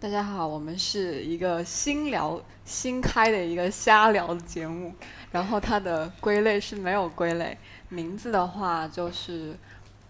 [0.00, 4.94] 大家好，我们是一个新聊新开的一个瞎聊的节目，
[5.30, 7.58] 然后它的归类是没有归类，
[7.90, 9.54] 名字的话就是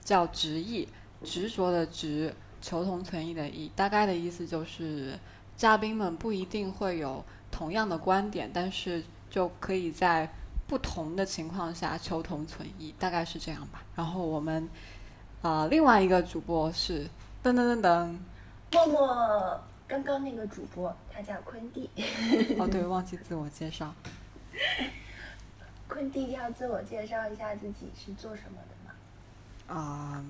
[0.05, 0.87] 叫执意，
[1.25, 2.33] 执着的执，
[2.63, 5.19] 求同存异的异，大概的意思就是
[5.57, 10.33] 嘉宾们不一定会有同样的观点，但是就可以在
[10.69, 13.83] 不同的情况下求同存异，大概是这样吧。
[13.97, 14.69] 然后我们
[15.43, 17.09] 啊、另外一个主播是
[17.43, 18.17] 噔噔噔噔。
[18.73, 21.91] 默默，刚刚那个主播他叫昆弟，
[22.57, 23.93] 哦，对， 忘记自我介绍。
[25.89, 28.95] 昆弟要自我介绍一下自己是做什么的吗？
[29.67, 30.25] 啊、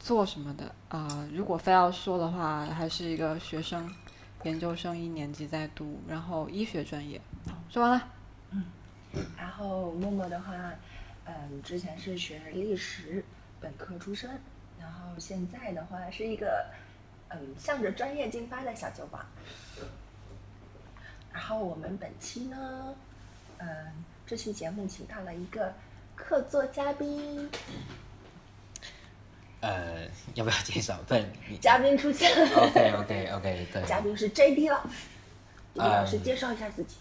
[0.00, 3.88] 做什么的啊、如果非要说的话，还是一个学生，
[4.42, 7.20] 研究生一年级在读，然后医学专业。
[7.70, 8.08] 说完了。
[8.50, 8.64] 嗯
[9.38, 10.52] 然后默默的话，
[11.24, 13.24] 嗯，之前是学历史
[13.60, 14.28] 本科出身，
[14.78, 16.66] 然后现在的话是一个
[17.30, 19.24] 嗯向着专业进发的小酒馆。
[21.32, 22.94] 然后我们本期呢，
[23.58, 23.68] 嗯，
[24.26, 25.72] 这期节目请到了一个
[26.14, 27.50] 客座嘉宾，
[29.60, 30.98] 呃，要不要介绍？
[31.06, 31.26] 对，
[31.60, 34.94] 嘉宾出现了，OK OK OK，对，嘉宾是 JD 老师
[35.74, 36.96] ，JD 老师嗯介绍一下自己。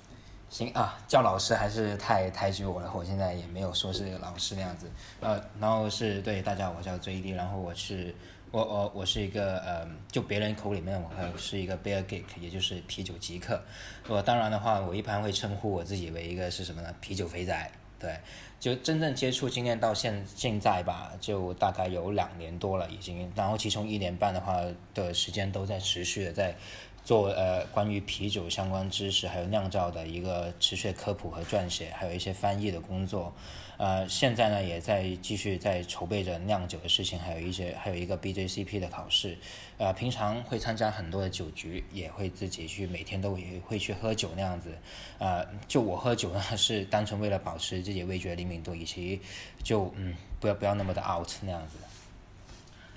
[0.50, 4.90] 行啊，叫老师还是太抬举我了，我现在也没有说是老师那样子。
[5.22, 8.14] 呃，然后是对大家，我叫 JD，然后我是
[8.56, 13.62] 我我我是一个呃，就别人口里面我还是一个 beer geek，也就是啤酒极客。
[14.08, 16.96] 我当然的话，我一般会称呼我自己为一个是什么呢？
[17.02, 17.72] 啤酒肥仔。
[18.00, 18.18] 对，
[18.58, 26.56] 就真正接触经验到现现在吧，就大概有两年多了已经，然后其中一年半的话的时间都在持续的在
[27.04, 33.34] 做呃关于啤酒相关知识还有酿造的一个持续科普和撰写，还有一些翻译的工作。
[33.78, 39.38] 呃，现在呢也在继续在筹备着酿酒的事情，还有一些还有一个 BJCP 的考试。
[39.78, 44.78] 呃，平常会参加很多的酒局，也会自己去每天都会会去喝酒那样子。
[45.20, 49.20] 呃，就我喝酒呢是单纯为了保持自己味觉灵敏度，以及
[49.62, 51.78] 就嗯不要不要那么的 out 那样子。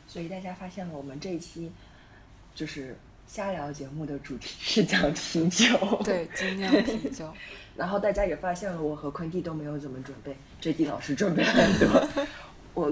[0.07, 1.71] 所以大家发现了，我们这一期
[2.55, 2.97] 就是
[3.29, 5.77] 瞎聊节目的主题是讲啤酒。
[6.03, 7.31] 对，精酿啤酒。
[7.77, 12.27] 然后大家也发现了，我和昆弟都没有怎么准备，JD 老师准备了很多。
[12.73, 12.91] 我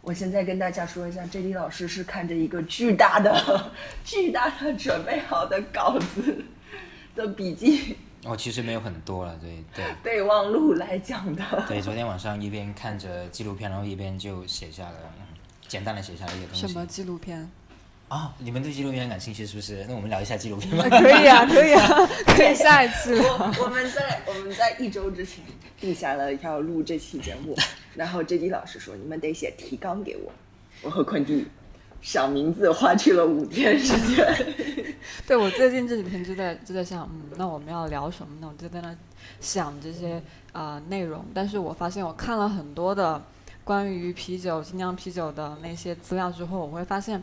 [0.00, 3.72] 我现在跟大家说一下，JD 老师是看着一个巨大的、
[4.04, 6.44] 巨大的准备好的稿子
[7.16, 11.42] 的笔记哦，其实没有很多了，对对备忘录来讲的。
[11.66, 11.82] 对。
[11.82, 15.26] 昨天晚上一边看着纪录片，然后一边就写下了，嗯
[15.66, 16.68] 简单的写下了一些东西。
[16.68, 17.50] 什么纪录片？
[18.12, 19.86] 啊、你们对纪录片感兴趣是不是？
[19.88, 20.84] 那我们聊一下纪录片吧。
[21.00, 21.88] 可以啊，可以啊，
[22.36, 23.18] 可以下一次。
[23.18, 25.42] 我我们在我们在一周之前
[25.80, 27.56] 定下了要录这期节目，
[27.96, 30.30] 然后 JD 老师说你们得写提纲给我，
[30.82, 31.46] 我和坤弟
[32.02, 34.46] 想名字花去了五天时间。
[35.26, 38.52] 对我最近这几天就在就在想，嗯，那我们要聊什么呢？
[38.52, 38.94] 我就在那
[39.40, 40.16] 想这些
[40.52, 43.22] 啊、呃内容，但是我发现我看了很多的
[43.64, 47.22] 关于啤酒、精酿啤酒的那些资料之后，我会发现，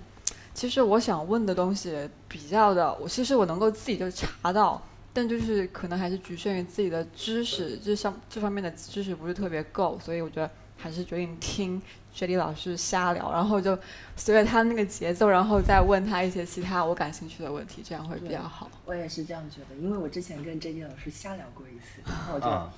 [0.60, 1.98] 其实我想问的东西
[2.28, 4.82] 比较的，我其实我能够自己就查到，
[5.14, 11.82] 但就是可能还是局限于自己的知识，这上这方面的知识不是特别够，所以我觉得还是决定听
[12.12, 13.80] 学李老师瞎聊，然后就
[14.18, 18.70] 随着他那个节奏，然后再问他一些其他我感兴趣的问题，这样会比较好。
[18.84, 22.70] 我也是这样觉得，因为我之前跟 JD 老师瞎聊过一次，然后就、啊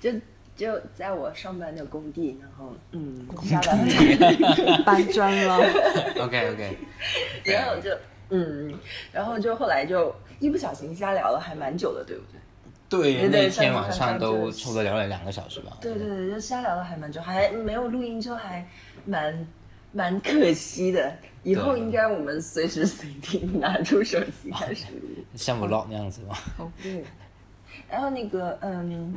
[0.00, 0.12] 就
[0.56, 5.56] 就在我上班的工地，然后嗯瞎聊，搬砖了，
[6.24, 6.78] OK OK，
[7.44, 7.90] 然后就
[8.30, 8.72] 嗯，
[9.12, 12.40] 然后就后来就一不小心瞎聊了，还蛮久的，对不对？
[12.88, 15.76] 对，对对那天晚上都差不多聊了两个小时吧。
[15.80, 18.64] 对对对，就瞎聊了还蛮久，还没有录音，就还
[19.04, 19.46] 蛮
[19.92, 21.12] 蛮可惜的。
[21.42, 25.24] 以后应该我们随时随地拿出手机开始录。
[25.34, 26.36] 像 vlog 那样子吗？
[26.82, 27.04] 对，
[27.90, 29.14] 然后那个嗯，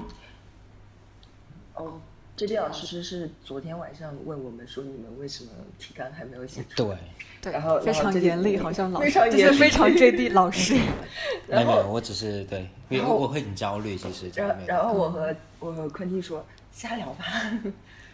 [1.78, 2.00] 哦，
[2.36, 6.98] 这位老师是是昨天晚上问我们说，你们为什么提纲还没有写出来？
[7.42, 10.74] 对，对然后，非常严厉，好像老师，非常就严厉是非常 JD 老师。
[11.48, 14.56] 没有没有，我只是对，我我会很焦虑，其实然后。
[14.68, 17.26] 然后我和我和昆弟说瞎聊吧，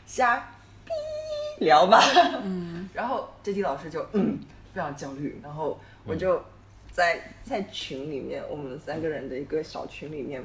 [0.06, 0.38] 瞎
[0.86, 2.02] 逼聊吧。
[2.44, 4.40] 嗯，然后 J D 老师就嗯
[4.74, 6.42] 非常焦虑，然后我就
[6.92, 10.44] 在在群里面，我们三个人的一个小群里面，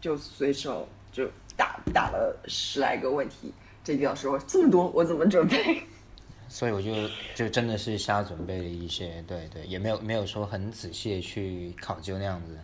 [0.00, 3.52] 就随手就打打了十来个问题。
[3.82, 5.82] J D 老师说这么多，我怎么准备？
[6.48, 6.92] 所以我就
[7.34, 12.56] 就真的是瞎准备了一些，对对，也没有没有说很仔细的去考究那样子。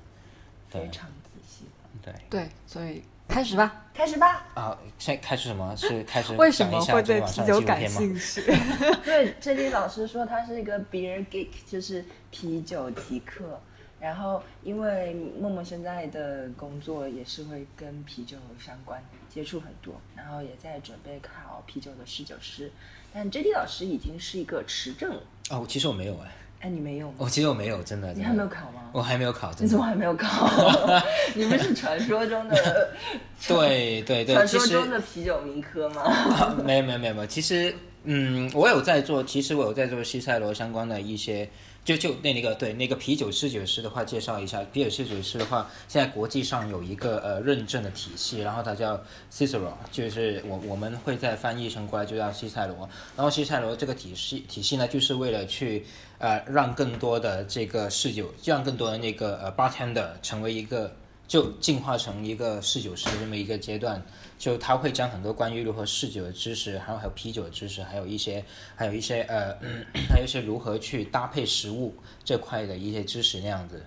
[0.68, 1.64] 非常仔细。
[2.00, 3.84] 对，对，所以开始吧。
[3.92, 4.46] 开始吧。
[4.54, 5.76] 啊，现在开始什么？
[5.76, 7.88] 是开始 为什讲一下么会对啤酒感？
[7.88, 8.42] 兴趣？
[9.04, 13.60] 对这里老师说他是一个 beer geek，就是啤酒极客。
[14.02, 19.00] 然后，因为默默现在的工作也是会跟啤酒相关，
[19.32, 22.68] 接触很多，然后也在准备考啤酒的试酒师。
[23.14, 25.16] 但 J D 老师已经是一个持证，
[25.50, 26.32] 哦，其实我没有哎，
[26.62, 27.14] 哎，你没有吗？
[27.18, 28.12] 我其实我没有，真的。
[28.12, 28.90] 你真的还没有考吗？
[28.92, 29.70] 我还没有考，你真的。
[29.70, 30.48] 怎么还没有考？
[31.36, 32.90] 你们是传说中的
[33.46, 36.02] 对对对，传说中的啤酒名科吗？
[36.02, 37.72] 啊没有没有没有没有，其实
[38.02, 41.48] 嗯，我有在做，其实我有在做西塞罗相关的一些，
[41.84, 49.00] 就就那那个对那个啤酒侍酒师的话，介绍一下，啤酒侍酒师的话，现在国际上有一个呃认证的体系，然后它叫
[49.32, 55.84] Cicero，就是我我们会再翻译成过来就叫西塞罗，然后西塞罗这个体系体系呢，就是为了去
[56.18, 60.94] 呃让更多的这个侍酒，让更多的那个呃 bartender 成为一个。
[61.28, 64.02] 就进化成一个侍酒师这么一个阶段，
[64.42, 68.44] 就他会讲很多关于如何试酒的知识，还有还有啤酒的知识，还有一些
[68.74, 69.56] 还有一些呃，
[70.10, 71.94] 还有一些如何去搭配食物
[72.24, 73.86] 这块的一些知识那样子。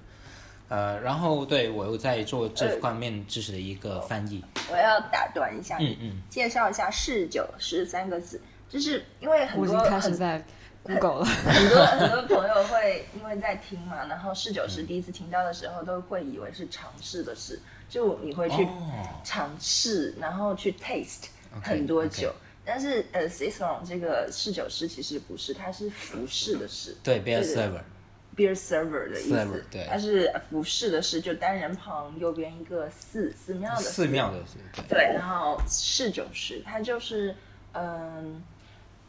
[0.70, 4.42] 呃，然后对我又在做这方面知识的一个翻译。
[4.72, 10.42] 我要打断一下，嗯嗯，介绍一下“试酒师”三个字，就是因为很我已经开多很始在
[10.84, 11.26] Google 了。
[11.26, 19.08] 很多 很多朋友会因为在听嘛，然后试酒师第一次听到的时候，都会以为是尝试的事，就你会去哦。
[19.24, 21.28] 尝试，然后去 taste
[21.62, 22.34] 很多酒。
[22.68, 26.98] 但是呃 c i c e r o n 这个侍酒师其实不是，他是服侍的侍。
[27.04, 29.86] 对，beer server，，beer server 的意 Server，思，对。
[29.88, 34.08] 它是服侍的侍，就单人旁右边一个寺，寺庙的寺。
[34.08, 34.98] 庙的寺对。
[34.98, 37.36] 对，然后侍酒师，他就是，
[37.74, 38.42] 嗯，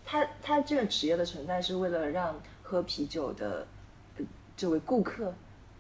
[0.04, 3.66] 他他这个职业的存在是为了让喝啤酒的
[4.18, 4.24] 呃
[4.54, 5.32] 这位顾客，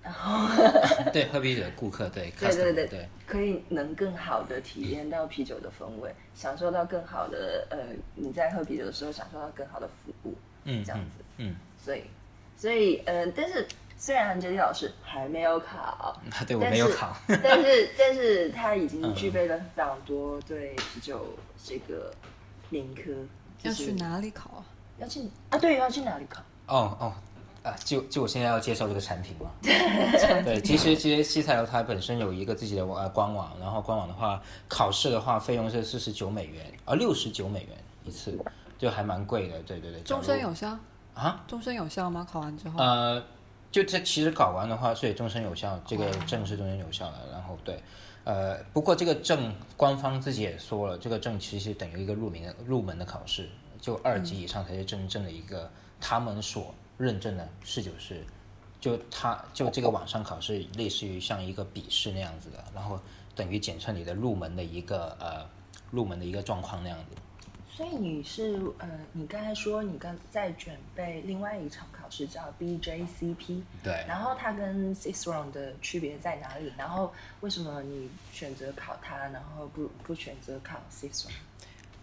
[0.06, 0.46] 然后
[1.12, 7.78] 对，喝啤酒的顾客，对，对对对对，可以能更好的体验到啤酒的风味，享受到更好的呃
[8.14, 12.04] 你在喝啤酒的时候享受到更好的服务，嗯这样子，嗯所以
[12.56, 13.66] 所以呃，但是
[13.98, 22.14] 虽然杰里老师还没有考， 啊，对我但是没有考， 但是但是他已经具备了非常多对啤酒这个
[22.70, 23.02] 民科，
[23.58, 24.64] 就是要去哪里考啊？
[24.98, 25.20] 要去
[25.50, 25.58] 啊？
[25.58, 26.40] 对，要去哪里考？
[26.68, 27.12] 哦哦，
[27.66, 29.50] 啊，就就我现在要介绍这个产品嘛。
[30.44, 37.70] 对，其实其实西塞罗它本身有一个自己的呃官网，然后官网的话，考试的话费用是四十九美元，啊六十九美元
[38.04, 38.38] 一次，
[38.78, 39.58] 就还蛮贵的。
[39.64, 40.78] 对对对，终身有效？
[41.14, 41.42] 啊？
[41.48, 42.24] 终身有效吗？
[42.30, 42.78] 考完之后？
[42.78, 43.20] 呃，
[43.72, 47.14] 就这其实考完的话，所以终身有效，这个证是终身有效的。
[47.32, 47.82] 然后对，
[48.22, 53.48] 呃，不过这个证官方自己也说了，这个证其实等于一个入门的入门的考试，
[53.80, 55.68] 就二级以上才是真正的一个
[56.00, 58.24] 他们所认证的试酒师。
[58.78, 63.00] 就他就这个网上考试，类似于像一个笔试那样子的，然后
[63.34, 65.48] 等于检测你的入门的一个呃
[65.90, 67.16] 入门的一个状况那样子。
[67.68, 76.72] 所以你是呃，你刚才说你刚在准备另外一场考试叫 BJCP，对，然后它跟 Six Round 的区别在哪里？
[76.76, 81.32] 然后为什么你选择考它，然后不不选择考 Cicerone？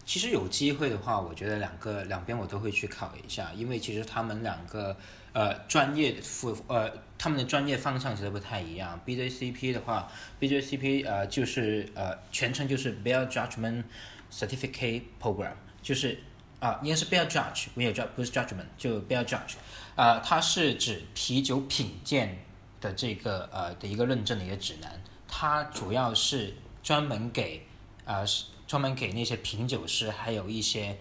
[0.06, 4.96] 其实有机会的话，我觉得两个两边我都会去考一下，因为其实他们两个
[5.32, 9.00] 呃专业副呃他们的专业方向其实不太一样。
[9.06, 13.84] BJCP 的话，BJCP 呃就是呃全称就是 Beer Judgment
[14.32, 16.20] Certificate Program，就是
[16.60, 19.56] 啊、应该是 Beer Judge，没有 judge 不是 Judgment，就 Beer Judge，
[19.98, 22.42] 啊、它是指啤酒品鉴
[22.80, 27.66] 的这个呃的一个认证的一个指南，它主要是专门给
[28.06, 30.98] 呃是专门给那些品酒师还有一些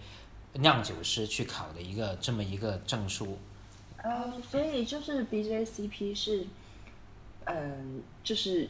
[0.53, 3.39] 酿酒师去考的一个这么一个证书。
[3.97, 6.45] 呃，所以就是 BJCP 是，
[7.45, 8.69] 嗯、就是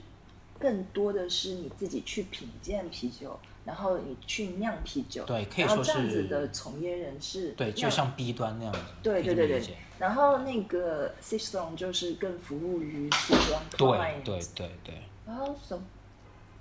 [0.58, 8.80] 更多的是你自己去品鉴啤酒，然后你去酿啤酒，对可以说是这样子是的从业人士，对，就像 B 端那样子。
[9.04, 14.96] 对对对对然后那个 Cicerone 就是更服务于 c e n 对对对对。
[15.28, 15.78] 然后 so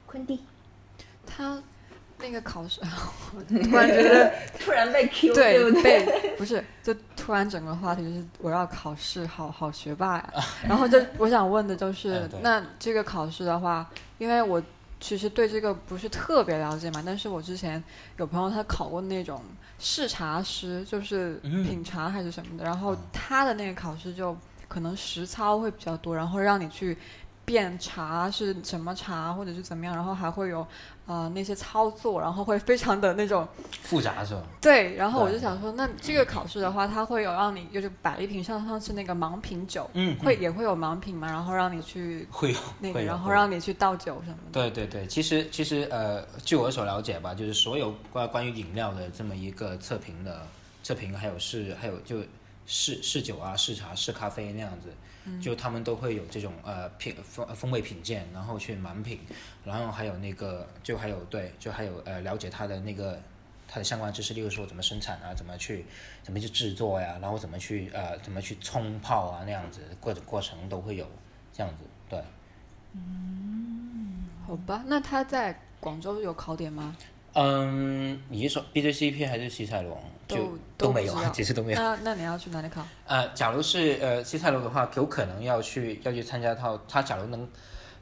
[0.06, 0.40] 昆蒂
[1.24, 1.62] 他
[2.22, 2.80] 那个考试，
[3.34, 5.82] 我突然觉得突然被 Q，对不对？
[5.82, 10.32] 被不是，就突然整个话题就是我要考试，好好学霸呀。
[10.66, 14.62] 然后就我想问的就是嗯，那这个考试的话，因为我
[15.00, 17.82] 其实对这个不是特别了解嘛，但是我之前
[18.18, 19.42] 有朋友他考过那种
[19.78, 24.36] 试茶师，就是嗯品茶还是什么的，然后他的那个考试就
[24.68, 26.96] 可能实操会比较多，然后让你去
[27.44, 30.64] 辨茶是什么茶，或者是怎么样，然后还会有
[31.06, 33.46] 呃那些操作，然后会非常的那种
[33.82, 34.42] 复杂是吧？
[34.60, 34.94] 对。
[34.94, 44.52] 然后我就想说，那这个考试的话，它会有让你就是摆一瓶像像是那个盲品酒，嗯，会也会有盲品嘛，然后让你去会有那个，会然后让你去倒酒什么的。
[44.52, 50.46] 对对对，其实其实呃，据我所了解吧，就是所有关关于饮料的这么一个测评的
[50.82, 52.20] 测评，还有试还有就
[52.64, 54.88] 试试酒啊、试茶、试咖啡那样子，
[55.40, 59.20] 就他们都会有这种呃品风风味品鉴，然后去盲品，
[59.64, 63.20] 然后还有那个就还有对，就还有呃了解它的那个
[63.68, 65.84] 它的相关知识，例如说怎么生产啊，怎么去
[66.22, 71.06] 怎么去制作呀，然后怎么去呃怎么去冲泡啊那样子，各种过程都会有
[71.52, 72.22] 这样子，对。
[72.94, 76.96] 嗯好吧，那他在广州有考点吗？
[77.34, 79.98] 嗯，你是说 BJCP 还是西塞罗？
[80.34, 81.78] 就都没有啊，不知道其实都没有。
[81.78, 82.86] 那那你要去哪里考？
[83.06, 87.48] 呃，假如是呃西塞罗的话，有可能要去要去参加到他假如能，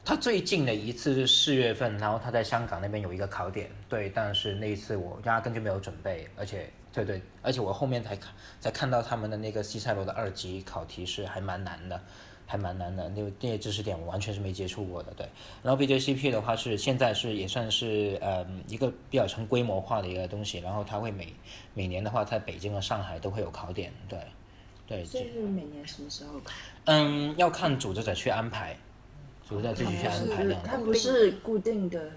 [0.03, 12.01] 他最近的一次是四月份，然后他在香港那边有一个考点，对，但是那一次我压根就没有准备，而且对对，而且我后面才看才看到他们的那个西塞罗的二级考题是还蛮难的。
[12.51, 15.25] 还蛮难的，那个那些知识点我完全是没接触过的，对。
[15.63, 21.33] 然后 BJCP 的话是现在是也算是呃一个比较成规模化的一个东西，然后它会每
[21.73, 24.19] 每年的话在北京和上海都会有考点，对，
[24.85, 25.03] 对。
[25.05, 26.51] 就是每年什么时候考？
[26.87, 28.75] 嗯，要看组织者去安排，
[29.47, 30.53] 组织者自己去安排的。
[30.65, 32.11] 它不是固定的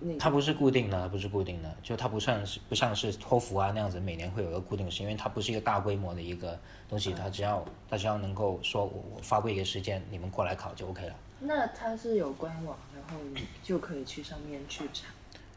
[0.00, 0.18] 那个。
[0.18, 6.58] 它不是固定的，不是固定的，就它不像是不像是托福啊那样子，每年会有一个固定的时间，因为它不是一个大规模的一个
[6.88, 11.14] 东西，它只要它只要能够说我我发布一个时间，你们过来考就 OK 了。
[11.40, 15.06] 那它是有官网，然后你就可以去上面去查。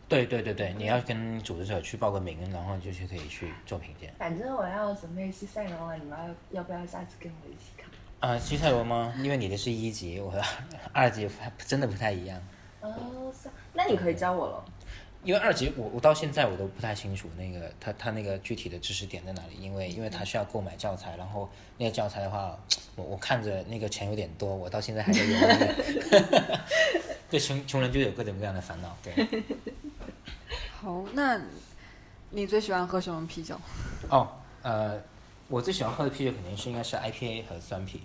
[0.10, 4.13] 对对对对，你要跟组织者去报个名，然后就去可以去做评鉴。
[4.17, 6.17] 反正我要准备西塞罗了，你们
[6.51, 7.84] 要要不要下次跟我一起考？
[8.20, 9.13] 啊、西赛罗吗？
[9.17, 10.41] 因为你的是一级，我的
[10.94, 12.41] 二级还真的不太一样。
[12.88, 13.34] 哦，
[13.74, 14.65] 那你可以教我了。
[15.24, 22.58] 因为二级我我到现在我都不太清楚那个他他那个具体的知识点在哪里，因为因为他需要购买教材，然后那个教材的话，
[22.96, 25.32] 我我看着那个钱有点多，我到现在还在犹豫。
[27.29, 29.44] 对穷穷人就有各种各样的烦恼，对。
[30.79, 31.41] 好，那
[32.29, 33.60] 你最喜欢喝什么啤酒？
[34.10, 34.29] 哦，
[34.62, 35.01] 呃，
[35.50, 38.01] 我最喜欢喝的啤酒肯定是应该是 IPA 和酸啤。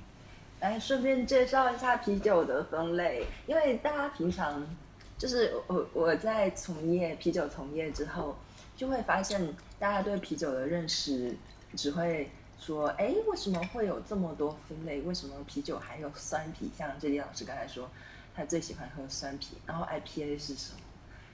[0.62, 4.64] 来，顺便介绍一下啤酒的分类，因为大家平常
[5.18, 8.36] 就是我我在从业啤酒从业之后，
[8.76, 11.34] 就会发现大家对啤酒的认识
[11.74, 15.00] 只会说，哎，为什么会有这么多分类？
[15.00, 16.70] 为什么啤酒还有酸啤？
[16.78, 17.90] 像这里老师刚才说，
[18.32, 20.78] 他最喜欢喝酸啤，然后 IPA 是什么？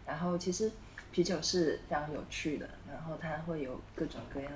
[0.06, 0.72] 然后其实
[1.12, 4.50] 啤酒是非常有趣的，然后它会有各种各样，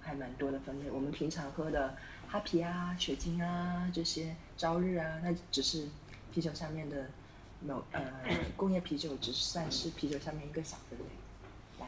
[0.00, 0.88] 还蛮多的分类。
[0.92, 1.92] 我们平常喝的
[2.28, 5.86] 哈啤啊、雪晶啊这些朝日啊，那只是
[6.32, 7.06] 啤酒下面的
[7.60, 8.02] 某呃
[8.56, 11.04] 工业啤酒，只算是啤酒下面一个小分类。
[11.78, 11.86] 来，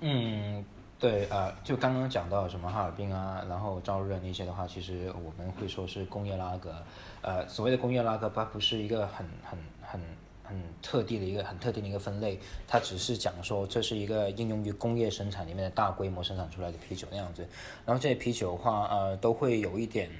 [0.00, 0.64] 嗯，
[0.98, 6.74] 对，呃，就刚刚讲到什么哈尔滨啊，然后朝日那些的话，其实我们会说是工业拉格。
[7.22, 10.00] 呃，所谓的工业拉格，它不是一个很很很
[10.42, 17.46] 很特定的一个很特定的一个分类，它只是讲说这是一个应用于工业生产里面的大规模生产出来的啤酒那样子。
[17.86, 20.10] 然后这些啤酒的话，呃，都会有一点。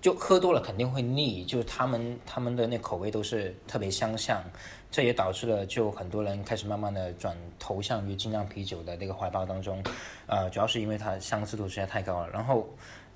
[0.00, 4.42] 就喝多了肯定会腻，就是他们他们的那口味都是特别相像，
[4.92, 9.82] 这也导致了就很多人开始慢慢的转投向于精酿啤酒的那个怀抱当中，
[10.26, 12.28] 呃，主要是因为它相似度实在太高了。
[12.28, 12.68] 然后，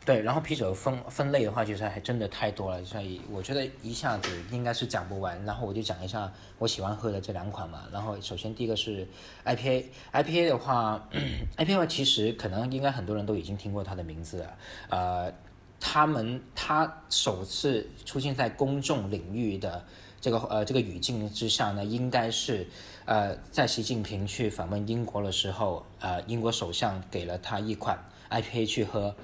[0.05, 5.45] 对，然后啤酒分分类的话，其实还真的太多了，所以我觉得一下子应该是讲不完。
[5.45, 7.85] 然后我就讲一下我喜欢喝的这两款嘛。
[7.93, 9.07] 然后首先第一个是
[9.45, 11.09] IPA，IPA 的话
[11.59, 15.33] ，IPA 的话其实可能应该很多人都已经听过它的名字了，呃。
[15.79, 19.85] 他们他首次出现在公众领域的
[20.27, 22.67] 这个呃这个语境之下呢，应该是
[23.05, 27.97] 呃在习近平去访问英国的时候，呃英国首相给了他一款
[28.29, 29.15] IPA 去喝。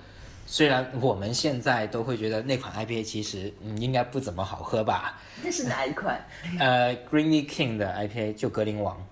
[0.46, 6.24] 虽然我们现在都会觉得那款 IPA 其实嗯应该不怎么好喝吧，那是哪一款？
[6.60, 9.04] 呃 Greeny King 的 IPA 就格林王，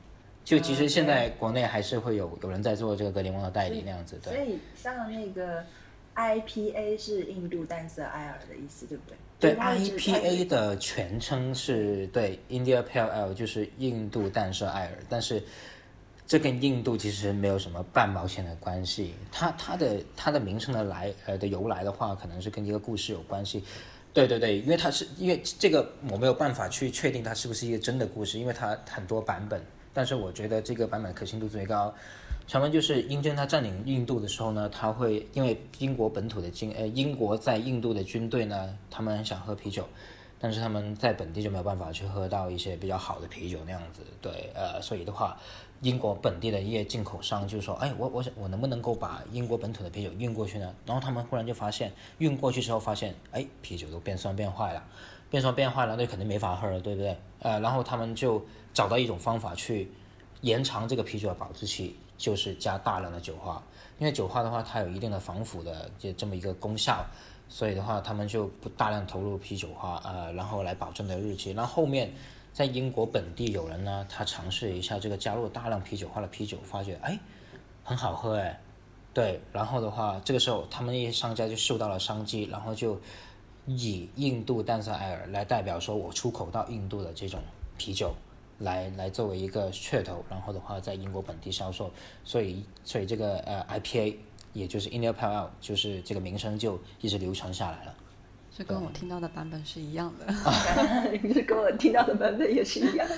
[0.45, 4.33] 就其实现在国内还是会有有人在做这个格林王的代理那样子，对。
[4.33, 5.65] 所以像那个
[6.15, 9.17] IPA 是印度淡色艾尔的意思，对不对？
[9.41, 15.43] 对，IPA 的全称是对 India Pale Ale，就是印度淡色艾尔，但是
[16.27, 19.15] 这跟印度其实没有什么半毛钱的关系。
[19.33, 23.65] 它它的它的名称的来呃的由来的话，可能是跟一个故事有关系。
[24.13, 31.95] 对对对，因为它是因为这个我没有办法去确定它是不是一个真的故事，因为它很多版本，但是我觉得这个版本可信度最高。
[32.51, 39.87] 传闻就是英军他占领印度的时候呢，他会因为英国本土的军呃英国在印度的军队呢，他们很想喝啤酒，
[40.41, 44.03] 但是他们在本地就没有办法去喝到一些比较好的啤酒那样子。
[44.21, 45.39] 对，呃，所以的话，
[45.83, 50.75] 英国本地的一些进口商就说，哎，我我想我能不能够把英国本土的啤酒运过去呢？
[50.85, 54.83] 然后他们忽然就发现，运过去之后发现，哎，啤酒都变酸变坏了，
[55.31, 57.17] 变酸变坏了，那就肯定没法喝了，对不对？
[57.39, 59.89] 呃，然后他们就找到一种方法去
[60.41, 63.61] 延长这个啤酒的保质期，就是加大量的酒花。
[63.99, 67.05] 因为酒花的话，它有一定的防腐的这这么一个功效，
[67.49, 71.53] 所以的话，他们就不大量投入啤酒花，呃，然后来保证的日期。
[71.53, 72.11] 那后面
[72.53, 77.19] 在英国本地有人呢，他尝试一下这个加入大量啤酒花的啤酒，发觉哎
[77.85, 78.59] 很好喝哎，
[79.13, 82.99] 对，然后的话，这个时候他们一些商家就嗅到了商机，然后就
[83.67, 87.41] 以印度淡色艾尔来代表说我出口到印度的这种
[87.77, 88.15] 啤酒。
[88.61, 91.91] 来来作为一个噱头，然后的话在英国本地销售，
[92.25, 94.17] 所以所以这个呃 IPA
[94.53, 97.95] 也就是 India Pale Ale 就是这个名声就一直流传下来了。
[98.57, 100.33] 这跟我听到的版本是一样的，
[101.33, 103.09] 是跟我听到的版本也是一样。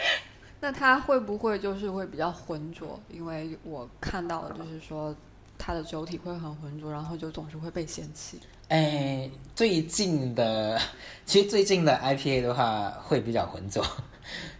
[0.60, 2.98] 那它会不会就是会比较浑浊？
[3.12, 5.14] 因为我看到的就是说
[5.56, 8.40] 它的酒体会很浑浊，然后就总是会被嫌弃。
[8.68, 10.80] 哎，最近的
[11.24, 13.84] 其实最近的 IPA 的话会比较浑浊。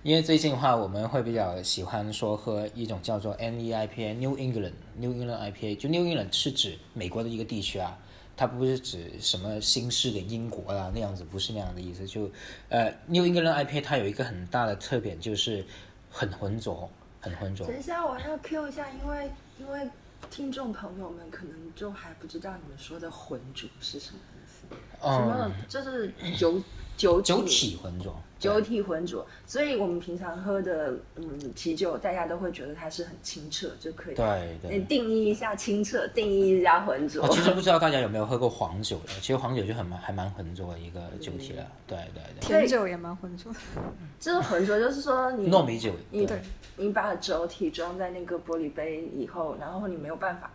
[0.02, 7.98] 因为最近的话，我们会比较喜欢说喝一种叫做 NEIPA（New England New England IPA），就 New England 是指美国的一个地区啊，
[8.37, 12.06] 它不是指什么新式的英国啊那样子，不是那样的意思。
[12.06, 12.30] 就
[12.68, 15.64] 呃，New England IPA 它有一个很大的特点，就是
[16.10, 16.88] 很浑浊，
[17.20, 17.66] 很浑浊。
[17.66, 19.88] 等一下，我要 Q 一下，因为因为
[20.30, 26.60] 听众朋友们可能就还不知道你们说的浑浊是什么意思，什么就是酒
[26.96, 28.14] 酒酒体浑浊。
[28.38, 34.14] 酒体浑浊，所以我们平常喝的嗯啤酒，大家都会觉得它是很清澈就可以。
[34.14, 34.78] 对对。
[34.78, 37.26] 你定义一下清澈，定义一下浑浊。
[37.30, 41.66] 其实不 知道大家有没有喝过黄酒的，其实黄酒就很蛮还蛮浑浊的一个酒体了。
[41.87, 42.40] 对对对。
[42.40, 43.52] 甜酒也蛮浑浊。
[44.21, 46.28] 就是浑浊，就是说你糯米酒，你
[46.76, 50.49] 你把酒体装在那个玻璃杯以后，然后你没有办法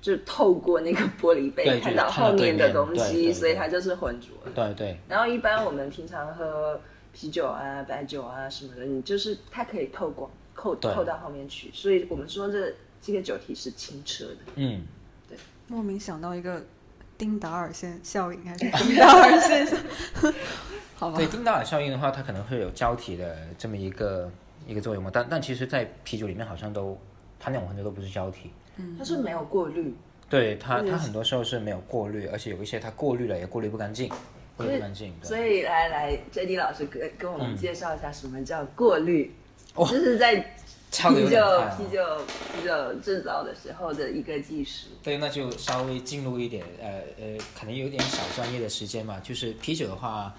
[0.00, 4.30] 就透过那个玻璃杯看到后面的东西，所以它就是浑浊。
[4.54, 4.98] 对对。
[5.06, 6.80] 然后一般我们平常喝。
[7.12, 14.36] 啤酒啊，白酒啊什么的，你就是它可以透光，透透到后面去，所以我们说这这个酒体是清澈的。
[14.56, 14.86] 嗯，
[15.28, 15.36] 对。
[15.66, 16.64] 莫名想到一个
[17.16, 19.78] 丁达尔线效应，还是丁达尔现象？
[20.94, 21.16] 好吧。
[21.16, 24.30] 对丁达尔效应的话，它可能会有胶体的这么一个
[24.66, 26.98] 一个作用嘛，但但其实，在啤酒里面好像都，
[27.38, 29.94] 它那种很多都不是胶体，嗯，它是没有过滤。
[30.28, 34.10] 对它，它很多时候是没有过滤，而且有一些它过滤了也过滤不干净。
[35.22, 39.30] 所以来来，J D 老师跟跟我们介绍一下什么叫过滤，
[39.76, 40.34] 这是在
[40.90, 41.40] 啤酒
[41.76, 42.02] 啤酒
[42.56, 44.88] 啤酒制造的时候的一个技术。
[45.02, 46.88] 对，那就稍微进入一点呃
[47.20, 49.20] 呃，可能有点小专业的时间嘛。
[49.20, 50.34] 就是啤酒的话，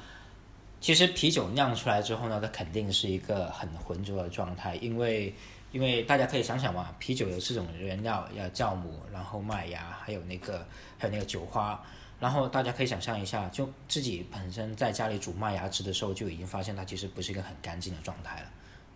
[0.82, 5.34] 其实啤酒酿出来之后呢，它肯定是一个很浑浊的状态，因为
[5.71, 10.65] 因为大家可以想想嘛，啤酒有四种原料，要酵母，然后麦芽，还有那个
[10.97, 11.82] 还有那个酒花。
[12.19, 18.47] 然后大家可以想象一下，就自己本身在家里煮麦芽汁的时候，就已经发现它其实不是一个很干净的状态了，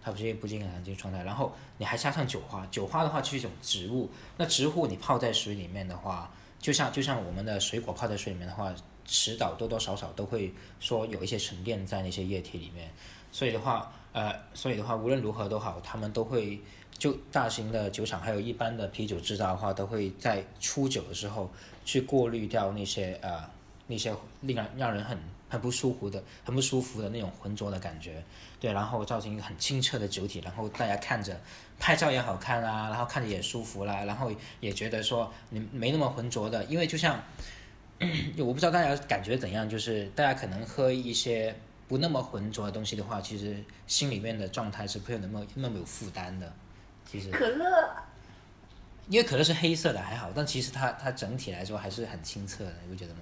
[0.02, 1.24] 它不是一个不净很干净的状态。
[1.24, 12.92] 然后你还加上酒花，酒花的话是一种植物，那植物你泡在水里面的话，就像就像我们的水果泡在水里面的话，迟早多多少少都会说有一些沉淀在那些液体里面。
[13.32, 16.60] 所以的话，呃，所以的话无论如何都好，他们都会
[16.98, 21.50] 就大型的酒厂还有一般的啤酒制造的话，都会在出酒的时候。
[21.84, 23.44] 去过滤掉那些呃
[23.88, 25.18] 那些令让让人很
[25.50, 28.24] 很不舒服的很不舒服的那种浑浊的感觉，
[28.60, 31.40] 对，然后造成一个很清澈的酒体，然后大家看着
[31.80, 37.22] 拍照也好看啦，然后看着也舒服啦，然后也觉得说你没那么浑浊的，因为就像
[38.40, 41.56] 我不知道大家感觉怎样，就是大家可能喝一些
[41.88, 46.52] 不那么浑浊的东西的话，其实心里面的状态是不会那么那么有负担的，
[47.06, 47.66] 其实可乐。
[49.10, 53.20] 因为可乐是黑色的还好，但其实它它整体来说还是很清澈的，你不觉得吗？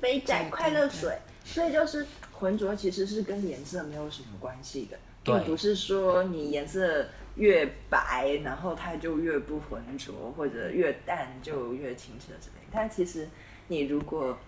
[0.00, 12.66] 杯仔快乐水，所以就是浑浊其实是跟颜色没有什么关系的，并不是说你颜色越白，然后它就越不浑浊，或者越淡就越清澈之类。
[12.70, 13.26] 但其实
[13.68, 14.38] 你如果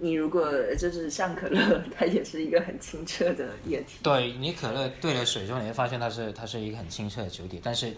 [0.00, 3.98] 你如果就是像可乐，它也是一个很清澈的液体。
[4.02, 7.94] 对你可乐兑了水之后，你会发现它是它是一个很清澈的酒体，但是。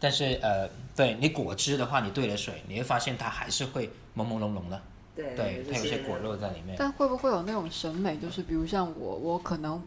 [0.00, 4.80] 但是呃，对你果汁的话，你兑了水，你会发现它还是会朦朦胧胧的。
[5.16, 6.76] 对，对，它有些果肉在里面。
[6.78, 9.82] 但会不会有那种审美，就是比如像我，我可能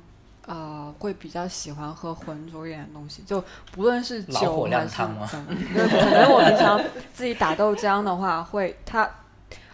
[0.45, 5.29] 呃会比较喜欢喝浑浊一点的东西，就不论是酒还是汤吗？
[5.31, 6.81] 可能我平常
[7.13, 9.09] 自己打豆浆的话，会它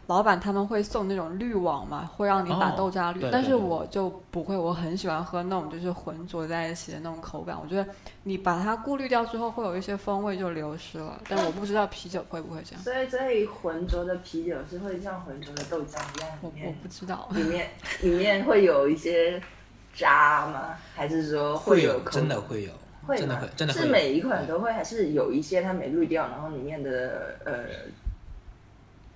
[0.08, 7.58] 老板他们会送那种滤网嘛，会让你把哦豆渣滤，对但是我就不会，我很喜欢喝那种就是浑浊在一起的那种口感。
[7.62, 7.86] 我觉得
[8.24, 11.22] 你把它过滤掉之后，会有一些风味就流失了。
[11.28, 17.28] 但我不知道啤酒会不会这样，所以所以浑浊的啤酒是会像浑浊的豆浆一样，我我不知道。
[17.32, 17.68] 里面
[18.02, 19.42] 里面会有一些
[19.94, 20.76] 渣吗？
[20.96, 22.72] 还是说会有口真的会有，
[23.06, 27.66] 会吗真的会，真的会是每一款都会，还是有一些它没滤掉，然后里面的呃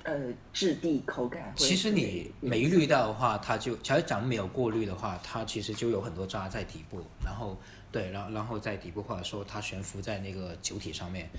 [0.04, 1.54] 呃质地口感？
[1.56, 7.58] 其实你没滤掉的话，它就假如讲没有过滤的话，它其实就有很多渣在底部，然后
[7.92, 11.30] 对，然后然后在底部或者说它悬浮在那个酒体上面，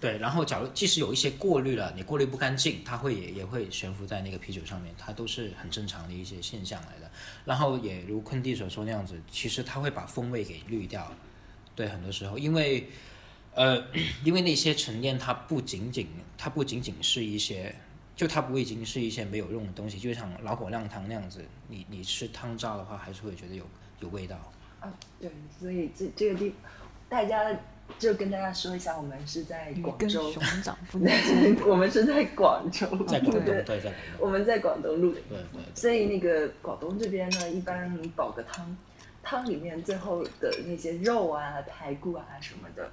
[0.00, 7.10] 对，然后假如即使有一些过滤了，你过滤不干净，它会也也会悬浮在那个啤酒上面，它都是很正常的一些现象来的。
[7.44, 11.12] 然后也如坤弟所说那样子，其实它会把风味给滤掉，
[11.74, 12.88] 对，很多时候因为。
[13.54, 13.82] 呃，
[14.22, 17.74] 因为那些沉淀，它不仅仅，它不仅仅是一些
[18.18, 23.64] 就它不会已经是一些没有用的东西，就像老火靓汤那样子，你你吃汤渣的话，还是会觉得有
[24.00, 24.36] 有味道。
[24.80, 26.52] 啊，对，所以这这个地，
[27.08, 27.56] 大家
[27.96, 30.98] 就跟大家说一下，我们是在广州，熊掌 不
[31.70, 38.76] 我们是在广州，在广东，对对，在广东，我们在广东录的，对对所以那个广东这边呢，一般你煲个汤，
[39.22, 42.90] 汤里面最后的那些肉啊、排骨啊什么的，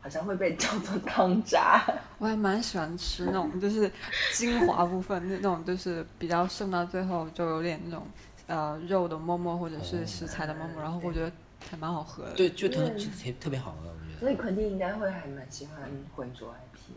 [0.00, 1.82] 好像会被叫做汤渣。
[2.18, 3.90] 我还蛮喜欢吃那种就是
[4.32, 8.06] 精华部分，那那种就是比较剩到最后就有点那种
[8.46, 11.30] 呃肉的沫沫或者是食材的沫沫，然后我觉得
[11.70, 12.32] 还蛮好喝的。
[12.32, 14.42] 对，就特对特特别好喝，我觉得所以得。
[14.42, 16.92] 肯定应该会还蛮喜欢浑浊 IPA，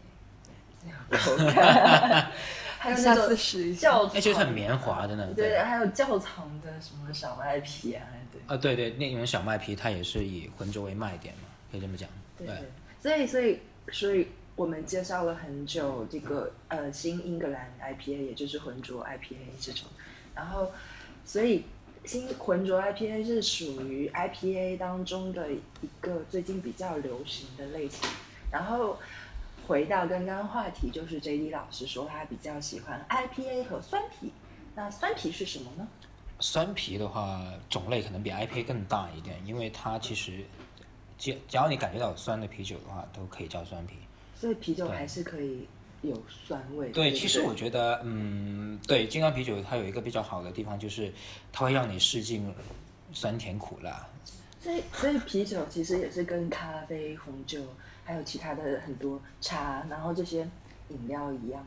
[0.83, 2.31] 这样口感，
[2.79, 3.89] 还有那 下次种试一下。
[3.89, 5.33] 窖那就是很藏，绵滑，真的。
[5.33, 8.41] 对，还有窖藏的什么小麦皮啊，对。
[8.47, 12.09] 啊，对对，那种小麦皮它也是以浑浊为卖点嘛，可以这么讲。
[12.37, 13.59] 对对，所以所以
[13.91, 19.87] 所以我们介绍了很久这个呃新英格兰 IPA，也就是浑浊 IPA 这种，
[20.35, 20.71] 然后
[21.25, 21.63] 所以
[22.05, 28.07] 新浑浊 IPA 是属于 IPA 当中的一个最近比较流行的类型。
[28.51, 28.97] 然后
[29.67, 34.31] 回到刚刚话题，就是 JD 老师说他比较喜欢 IPA 和酸啤，
[34.75, 35.87] 那酸啤是什么呢？
[36.39, 40.43] 酸啤的话，种类可能比 IPA 更大一点，因为它其实
[41.21, 43.93] 只只要你感觉到有酸的啤酒的话，都可以叫酸啤。
[44.35, 45.67] 所以啤酒还是可以
[46.01, 46.93] 有酸味的。
[46.93, 51.13] 对，不其实我觉得，嗯，对，金刚啤酒它有一个比较好的地方，就是
[51.53, 52.51] 它会让你试尽
[53.13, 54.07] 酸甜苦辣。
[54.59, 57.61] 所以，所以啤酒其实也是跟咖啡、红酒，
[58.03, 60.39] 还有其他的很多茶，然后这些
[60.89, 61.63] 饮料一样，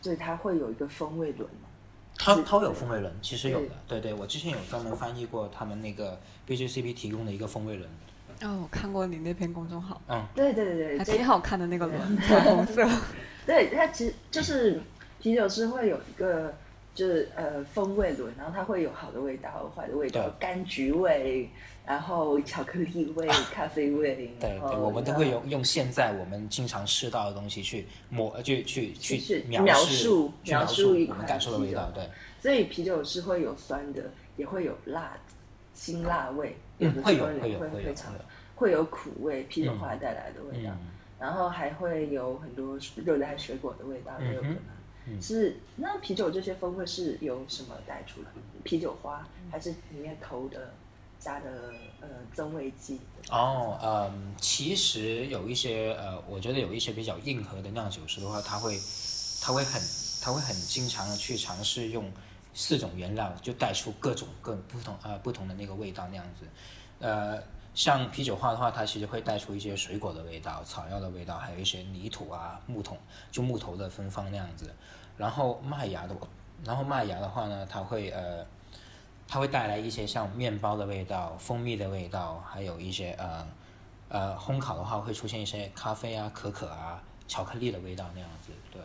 [0.00, 1.68] 所以它会有一个风味轮嘛。
[2.16, 7.88] 它它会有风味轮，其实有的，对对，我之前有专门翻译过他们那个 BJCP 提供的一个风味轮，
[8.42, 12.86] 哦，我看过你那篇公众号，嗯，对对对对，还挺好看的那个轮，彩虹色。
[13.46, 14.80] 对它其实就是
[15.20, 16.54] 啤酒是会有一个
[16.94, 21.48] 就是呃风味轮，然后它会有好的味道、坏的味道，柑橘味，
[21.86, 32.08] 然后巧克力味、咖啡味，对对，我们都会用用现在我们经常吃到的东西去抹，去去去去描描述描描述一款我们感受的味道，对，
[32.40, 34.02] 所以啤酒是会有酸的，
[34.36, 35.20] 也会有辣的，
[35.74, 38.24] 辛辣味，有的时候也会有会有会非常会有，
[38.56, 40.78] 会有苦味，啤酒花带来的味道，嗯，
[41.18, 44.54] 然后还会有很多热带水果的味道，也有可能。
[44.56, 44.62] 嗯
[45.22, 48.28] 是那啤酒这些风味是由什么带出来？
[48.62, 50.74] 啤酒花还是里面投的
[51.18, 53.00] 加的呃增味剂？
[53.30, 58.78] 哦，嗯，其实有一些呃，我觉得有一些比较硬核的酿酒师的话，他会，
[59.40, 59.80] 他会很，
[60.20, 62.04] 他会很经常的去尝试用
[62.58, 66.44] 四种原料，就带出各种各不同呃不同的那个味道那样子。
[66.98, 67.40] 呃，
[67.72, 72.98] 像啤酒花的话，它其实会带出一些水果的味道、草药的味道，还有一些泥土啊、木桶，
[73.30, 74.74] 就木头的芬芳那样子。
[75.16, 76.16] 然后麦芽的，
[76.64, 78.44] 然后麦芽的话呢，它会呃。
[79.30, 83.46] 它会带来一些像面包的味道、蜂蜜的味道，还有一些呃
[84.08, 88.52] 呃烘烤的话会出现一些咖啡啊、可可啊、巧克力的味道那样子。
[88.72, 88.80] 对，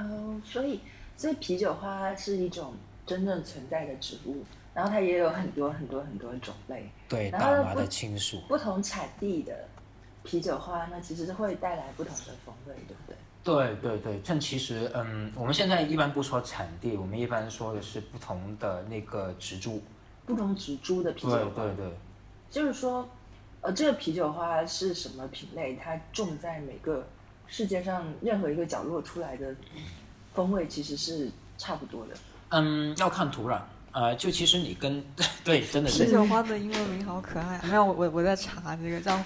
[0.00, 0.78] 哦，所以
[1.16, 2.72] 所以啤酒花是一种
[3.06, 8.40] 真正存在的植物，然后它也有很多很多很多种类，对，然后大麻的亲属。
[8.48, 9.68] 不同产地的
[10.22, 13.16] 啤酒花那，其实是会带来不同的风味，对不对？
[13.44, 19.82] 对对对，但其实嗯，我们现在一般不说产地，我们一般说的是不同的那个植株。
[20.24, 21.92] 不同植株的啤酒花，对对，
[22.50, 23.06] 就是说，
[23.60, 25.76] 呃，这个啤酒花是什么品类？
[25.76, 27.06] 它种在每个
[27.46, 29.54] 世界上任何一个角落出来的
[30.32, 32.14] 风味其实是差不多的。
[32.54, 33.60] 嗯，要看土壤。
[33.90, 35.04] 呃，就其实你跟
[35.44, 37.64] 对，真的啤是酒花的英文名好可爱啊！
[37.64, 39.16] 没有，我我在查这个叫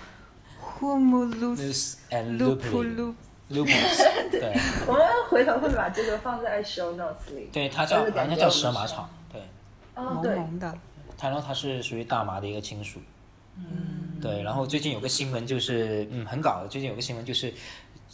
[0.79, 3.15] Humulus Lupus and lupulus
[3.51, 3.97] lupulus，
[4.31, 4.55] 对
[4.87, 7.49] 我们回头会把这个放在 show notes 里。
[7.51, 9.41] 对，它叫就是感好像叫蛇麻草，对，
[9.95, 10.79] 哦，萌对，萌的，
[11.17, 13.01] 它然后它是属于大麻的一个亲属。
[13.57, 16.69] 嗯，对，然后最近有个新闻就是，嗯，很搞的。
[16.69, 17.53] 最近有个新闻就是，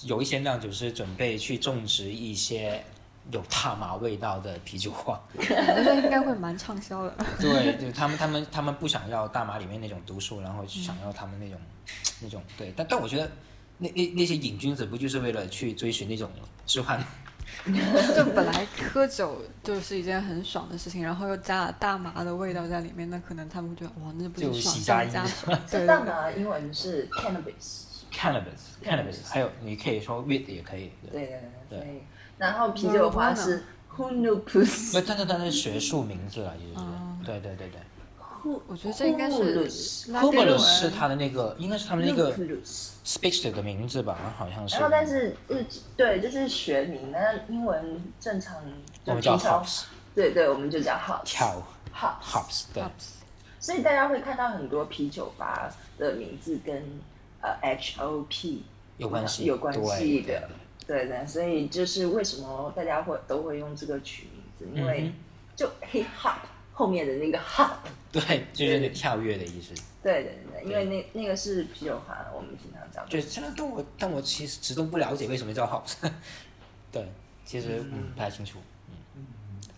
[0.05, 2.85] 有一些酿酒师准备去种植一些
[3.31, 5.21] 有大麻味道的啤酒花。
[5.37, 7.15] 我觉得应该会蛮畅销的。
[7.41, 11.59] 对，对他们他们他们不想要大麻里面那种毒素，然后想要他们那种、
[12.21, 13.31] 那种对，但但我觉得
[13.79, 16.31] 那那那些瘾君子不就是为了去追寻那种
[16.67, 17.03] 置换？
[17.65, 25.27] 就 本来喝酒就是一件很爽的事情，然后又加了大麻的味道在里面，那可能他们觉得哇，那不就是爽喜加上
[25.67, 27.85] 加 大麻英文是 cannabis。
[28.13, 30.93] cannabis cannabis，还有你可以说 weed 也可以。
[31.11, 32.05] 对对对
[32.39, 33.65] 然后啤酒花是
[33.97, 34.91] hunupus。
[34.95, 36.81] 那但是但是学术名字了，其实是。
[36.81, 37.81] 哦对对对对。
[38.69, 39.67] 我觉得这应该是
[40.13, 42.31] Humulus 是他的那个，应该是他们那个
[43.03, 44.75] speech 的名字吧，好像是。
[44.75, 45.65] 然后但是日
[45.97, 48.57] 对，就是学名，那英文正常
[49.03, 51.63] 就我们叫 hops 对对，我们就叫 hops 跳
[51.95, 52.23] hops。
[52.23, 52.83] hops 对。
[53.59, 56.83] 所以大家会看到很多啤酒吧的名字跟
[57.41, 58.63] 呃 H O P
[58.99, 60.51] 有关系，有关系对的，
[60.87, 65.15] 对的，所以就是为什么大家会都会用这个取名字，因为嗯
[65.57, 66.37] 就 hip hop
[66.73, 67.71] 后面的那个 hop，
[68.13, 69.75] 对对，就是那跳跃的意思。
[70.03, 75.95] 对对对，因为那那个是啤酒花，我们平常叫就真的，但我但我其实始终不了解为什么叫 hops。
[76.93, 77.09] 对，
[77.45, 78.13] 其实嗯。
[78.15, 78.59] 不太清楚，
[79.17, 79.25] 嗯，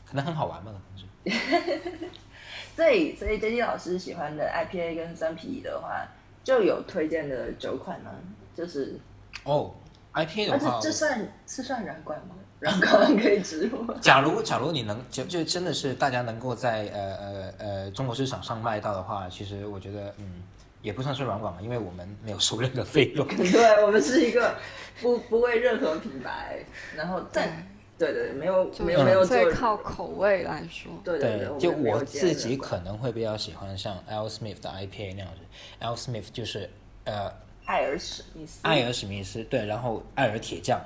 [0.04, 1.38] 可能很好玩吧，可能
[1.78, 2.08] 是。
[2.74, 6.06] 所以所以 J D 老师喜欢的 IPA 跟三啤的话，
[6.42, 8.10] 就有推荐的酒款呢，
[8.54, 8.98] 就是
[9.44, 9.74] 哦
[10.16, 12.34] ，IPA 而的话，且这算是算软管吗？
[12.58, 13.94] 软管可以植入吗？
[14.00, 20.42] 假如假如你能就就真的是大家能够在呃呃呃中国市场上卖到的话，其实我觉得嗯
[20.80, 23.26] 也不算是软管嘛，因为我们没有收任何费用。
[23.28, 24.54] 对我们是一个
[25.02, 26.60] 不不为任何品牌，
[26.96, 27.66] 然后但
[27.98, 35.40] 对对对，没有就没有没有做最靠口味来说，对对对，就我自己可能会比较喜欢像 L Smith 的 IPA 那样子
[35.80, 36.70] ，L Smith 就是
[37.04, 37.30] 呃
[37.66, 40.80] 艾尔史密斯，艾尔史密斯对，然后艾尔铁匠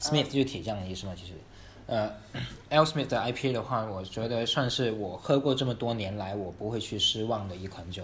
[0.00, 1.32] ，Smith 就是铁匠的意思嘛，其实。
[1.86, 2.12] 呃
[2.68, 8.02] ，L Smith 的 IPA 的话，我觉得算是我喝过这么多年来我不会去失望的一款酒。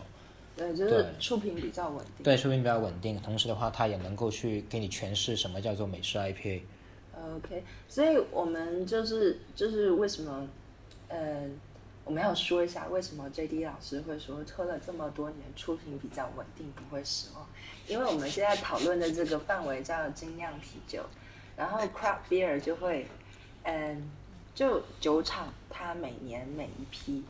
[0.56, 2.24] 对，就是对出品比较稳定。
[2.24, 6.62] 对，出品比较稳定，同时的话，它也能够去给你诠释什么叫做美式 IPA。
[7.36, 10.48] OK，所以我们就是就是为什么，
[11.08, 11.42] 呃，
[12.04, 17.46] 我们要说一下为什么 JD 老师会说喝了这么多年出品比较稳定，不会失望，
[17.88, 21.02] 因为我们现在讨论的这个范围叫精酿啤酒，
[21.56, 23.06] 然后 craft beer 就会，
[23.64, 24.10] 嗯，
[24.54, 27.22] 就酒厂它每年每一批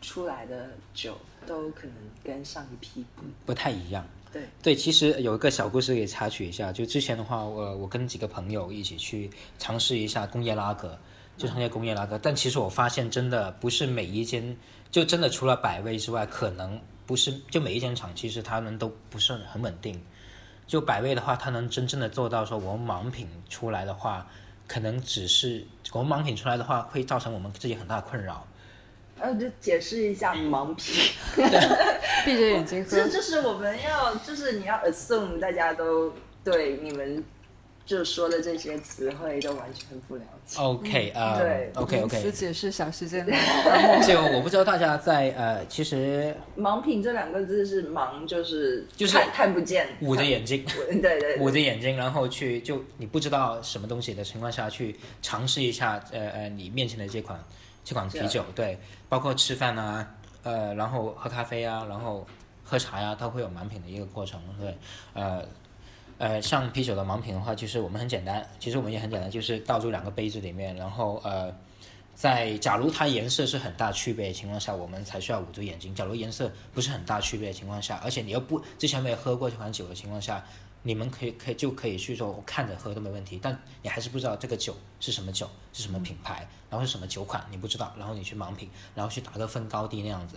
[0.00, 4.06] 出来的酒都可能跟上一批不不太一样。
[4.32, 10.96] 对，对，其实有一个小故事给插曲一下，就之前的话，我我跟几个朋友一起去尝试一下工业拉格，
[11.36, 14.56] 就尝试工业拉格，但其实我发现真的不是每一间，
[14.92, 20.00] 就真的除了百威之外，可能不是就每一间厂，其实他们都不是很稳定。
[20.64, 24.24] 就百威的话，它能真正的做到说我们盲品出来的话，
[24.68, 28.46] 可能只是我们盲品出来的话，会造成我们自己很大的困扰。
[29.18, 30.94] 呃就解释一下盲品。
[32.24, 33.08] 闭着眼睛喝这。
[33.10, 37.24] 就是我们要，就是你要 assume 大家都对你们
[37.86, 40.60] 就说的这些词汇都完全不了解。
[40.60, 43.26] OK 啊、对，OK OK 词解释小时间。
[43.26, 43.36] 内，
[44.06, 50.64] 就我不知道大家在呃，其实盲品这两个字是盲，就是就 是看看不见，捂着眼睛。
[50.70, 51.38] 对对对。
[51.38, 57.42] 捂着眼睛，然后去就你不知道什么东西的情况下去尝试一下，呃呃，你面前的这款
[57.84, 60.14] 这款啤酒，对，包括吃饭啊，
[60.44, 62.24] 呃，然后喝咖啡啊，然后
[62.62, 64.76] 喝茶呀、它会有盲品的一个过程，对，
[65.14, 65.44] 呃。
[66.20, 71.50] 呃，像啤酒的盲品的话，就是我们很简单，其实我们也很简单，就是倒入两个杯子里面，然后呃，
[72.14, 80.44] 在假如它颜色是很大区别的情况下，我们才需要捂住眼睛；假如颜色不是很大区别的情况下，而且你又不之前没有喝过这款酒的情况下，
[80.82, 90.36] 你们可以可以就可以去说，我看着喝都没问题，但你还是不知道这个酒是什么酒，是什么品牌，然后是什么酒款，你不知道，然后你去盲品，然后去打个分高低那样子，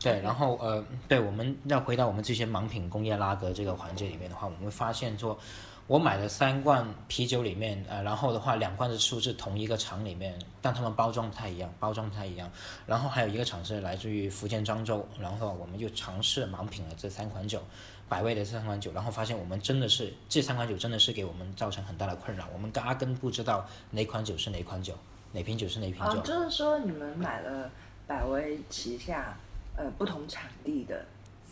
[0.00, 5.38] 对，然后呃，对，我们要回到我们这些盲品工业拉格这个环节里面的话，我们会发现说，
[5.86, 12.50] 我买了三罐啤酒里面，呃，然后的话两罐是出自同一个厂里面，但他们包装不太一样，包装不太一样，
[12.86, 17.60] 然后还有一个厂是来自于福建漳州，然后我们就尝试盲品了这三款酒。
[18.08, 24.94] 百味的这三款酒，然后发现我们真的是这三款酒真的是给我们造成很大的困扰，我们压根不知道哪款酒是哪款酒，
[25.30, 26.18] 哪瓶酒是哪瓶酒。
[26.18, 27.70] 啊，就是说你们买了
[28.06, 29.36] 百威旗下
[29.78, 31.04] 呃不同产地的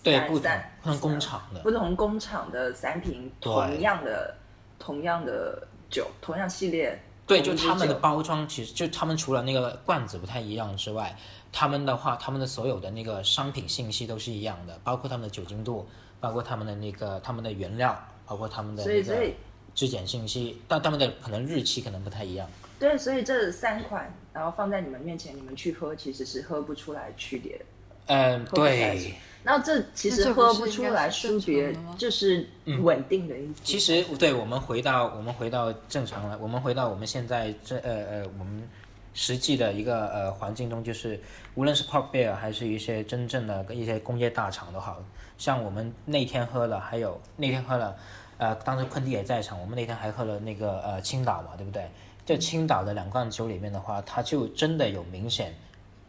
[0.03, 4.37] 对不同不同工厂的不同工厂的三瓶同样的
[4.79, 7.01] 同样的酒，同样系列。
[7.27, 11.17] 对，就他们的包装，其实就他们除了那个罐子不太一样之外，
[11.51, 15.85] 他们的话，他们的所有的那个商品信息都是一样的，包括他们的酒精度，
[16.21, 19.35] 包括他们的那个他们的原料，包括他们的那个所以所以
[19.75, 22.49] 质检信息，但他们的可能日期可能不太一样。
[22.79, 27.65] 对，所以这三款，然后放在你们面前，你们去喝，其实是喝不出来区别的。
[28.07, 29.15] 嗯，对。
[29.49, 32.49] 那这其实喝不出来是正区别就是
[32.83, 33.61] 稳定的意思。
[33.63, 38.69] 其实对我们回到我们回到正常了，我们回到我们现在这呃呃我们
[39.15, 41.21] 实际的一个呃环境中，就是
[41.55, 45.01] 无论是 pop beer 还是一些真正的一些工业大厂都好，
[45.39, 47.97] 像我们那天喝了，还有那天喝了，
[48.39, 51.89] 呃，当时昆弟也在场，我们那天还喝了那个呃青岛嘛，对不对？
[52.27, 55.55] 这青岛的两罐酒里面的话，它就真的有明显，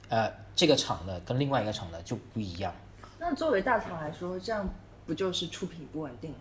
[0.09, 2.73] 呃，这个厂的跟另外一个厂的就不一样。
[3.19, 4.67] 那作为大厂来说，这样
[5.05, 6.33] 不就是出品不稳定？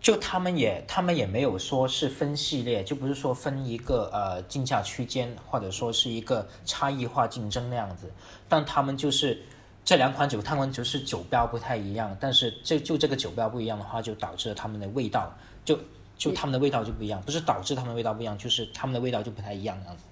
[0.00, 8.10] 就他们也他们也没有说是分系列，就不是说分一个呃竞价区间，或者说是一个差异化竞争那样子，
[8.48, 9.40] 但他们就是
[9.84, 15.32] 这两款酒，他们就是酒标不太一样，但是这就这个酒标不一样的话，就导致了他们的味道
[15.64, 15.78] 就
[16.16, 20.02] 就他们的味道就不一样，不是导致他们的味道不一样，就是他们的味道就不太一样那样子。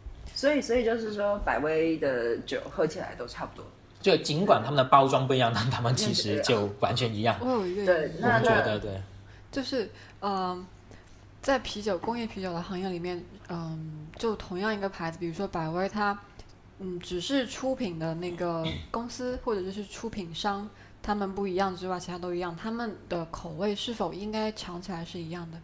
[0.41, 3.63] 所以，所以就是说，百威的酒喝起来都差不多。
[4.01, 7.37] 就尽管他们的包装不一样，但他们其实就完全一样。
[7.43, 8.99] 我有一个对疑问我们觉得对。
[9.53, 9.91] 就是
[10.23, 10.67] 嗯、
[11.43, 16.19] 在啤酒工业啤酒的行业里面，嗯，就同样一个牌子，比如说百威，它
[16.79, 20.67] 嗯只是出品的那个公司或者就是出品商，
[21.03, 25.59] 他们不一样之外，其他都一样，他们的口味是否应该尝起来是一样的？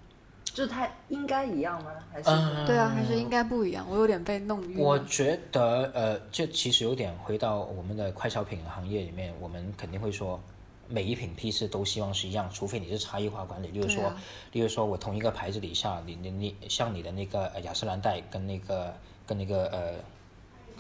[0.57, 1.91] 就是它应该一样吗？
[2.11, 3.87] 还是、嗯对啊，还是应该不一样？
[3.91, 4.79] 我有点被弄晕。
[4.79, 10.41] 我觉得，呃，这其实有点回到我们的快消品行业里面，我们肯定会说，
[10.89, 13.69] 每一品批次都希望是一样，除非你是差异化管理。
[13.69, 14.17] 例如说，啊
[14.53, 18.95] 例如说我同一个牌子底下，你你你像你的那个呃雅诗兰黛跟那个
[19.27, 19.93] 跟那个呃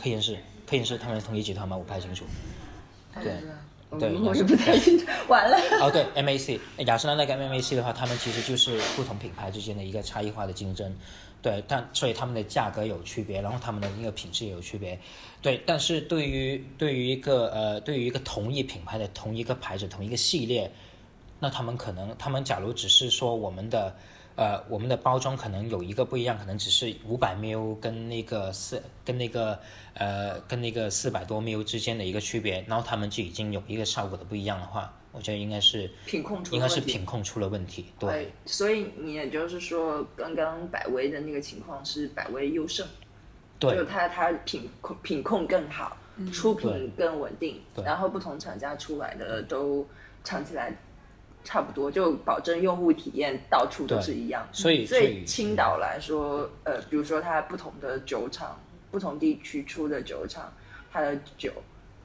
[0.02, 1.76] 科颜氏，科颜氏他们是同一集团吗？
[1.76, 2.24] 我不太清楚。
[3.22, 3.34] 对
[3.98, 5.06] 对嗯我是不太清楚。
[5.28, 10.92] 完了，哦，对，MAC 雅诗兰黛跟 MAC 的话，他们其实就是不同品牌之间的一个差异化的竞争，
[11.40, 14.98] 对，但所以他们的价格有区别，然后他们的那个品质也有区别，
[15.40, 20.70] 对，但是对于对于一个呃对于一个同一品牌的同一个牌子同一个系列，
[21.38, 23.94] 那他们可能他们假如只是说我们的
[24.36, 29.58] 呃我们的包装可能有一个不一样，可能只是五百 ml 跟那个四跟那个
[29.94, 36.92] 呃跟那个四百多 ml 之间的一个区别，然后他们就已经有一个效果的不一样的话，我觉得应该是品控出应该是了问题。
[36.92, 38.10] 品控出了问题，对。
[38.10, 42.86] 哎，所以你也就是说，刚刚百威的那个情况是百威优胜，
[43.58, 45.96] 对就是它它品控品控更好，
[46.30, 49.86] 出品更稳定，对然后不同厂家出来的都
[50.22, 50.76] 尝起来
[51.46, 54.44] 差不多，就保证用户体验到处都是一样。
[54.50, 60.52] 所以所所以以青岛来说，呃，比如说它不同的酒厂、不同地区出的酒厂，
[60.92, 61.52] 它的酒，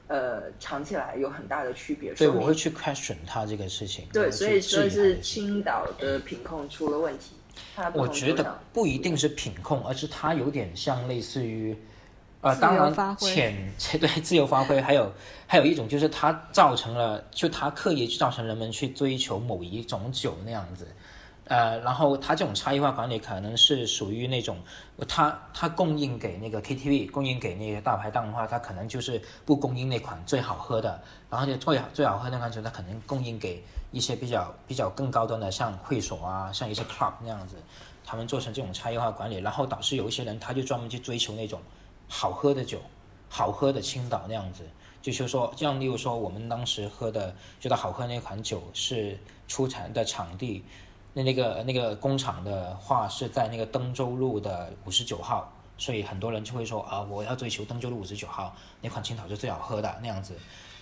[0.06, 2.14] 呃，尝起来有很大的区别。
[2.14, 4.06] 对，说明我会去 question 它这个事情。
[4.12, 7.34] 对，所以说是青岛的品控出了问题。
[7.74, 11.76] 它我觉得不一定是品控，而是它有点像类似于，
[12.42, 13.30] 呃，当然由发挥。
[13.32, 13.54] 潜
[13.98, 15.10] 对自由发挥，还有
[15.46, 20.86] 还有一种就是它造成了，就它刻意造成人们去追求某一种酒那样子。
[21.44, 24.56] 呃，然后它这种差异化管理可能是属于那种，
[25.08, 37.56] 它它供应给那个 KTV，供应给那些大排档的话，它可能就是不供应那款最好喝的，然后就最好最好喝那款酒，它可能供应给一些比较比较更高端的，像会所啊，像一些 club 那样子，
[38.06, 41.60] 他们做成这种差异化管理，然后导致有一些人他就专门去追求那种
[42.14, 42.78] 好喝的酒，
[43.30, 44.68] 好喝的青岛那样子。
[45.00, 50.62] 就是说，像例如说，我们当时喝的觉得好喝那款酒是出产的场地，
[51.14, 60.36] 那那个那个工厂的话是在那个登州路的五十九号，所以很多人就会说啊，我要追求登州路五十九号那款青岛是最好喝的那样子，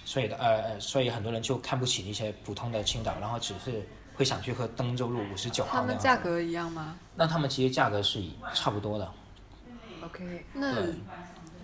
[0.05, 5.83] 所以的呃呃，所以很多人就看不起一些普通的青岛，然后只是会想去喝登州路五十九号他。
[5.83, 6.99] 们价格一样吗？
[7.15, 9.11] 那他们其实价格是差不多的。
[10.05, 10.75] OK，那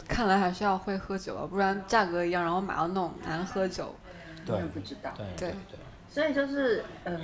[0.07, 3.95] 看来还是要会喝酒啊，不然价格一样，然后买到那种难喝酒。
[4.45, 5.13] 对我也不知道。
[5.17, 5.79] 对对对。
[6.09, 7.21] 所以就是，嗯，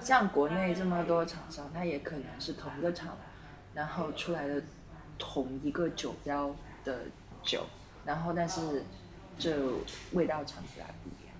[0.00, 3.16] 像国内这么多厂商，它也可能是同一个厂，
[3.74, 4.62] 然后出来的
[5.18, 6.98] 同一个酒标的
[7.42, 7.64] 酒，
[8.04, 8.84] 然后但是
[9.38, 9.80] 就
[10.12, 11.34] 味道尝起来不一样。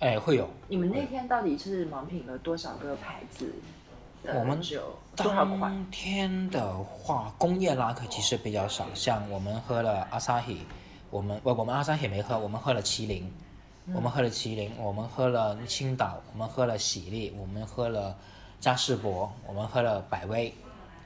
[0.00, 0.48] 哎，会有。
[0.68, 3.52] 你们那天到底是盲品了多少个牌子的
[4.32, 4.60] 我们？
[5.16, 10.66] 当天的话，工业拉克其实比较少，像我们喝了阿萨希，
[11.10, 13.32] 我们我我们阿萨希没喝，我们喝了麒麟，
[13.94, 18.16] 我们喝了麒麟，我们喝了青岛，我们喝了喜力，我们喝了
[18.58, 20.52] 嘉士伯，我们喝了百威，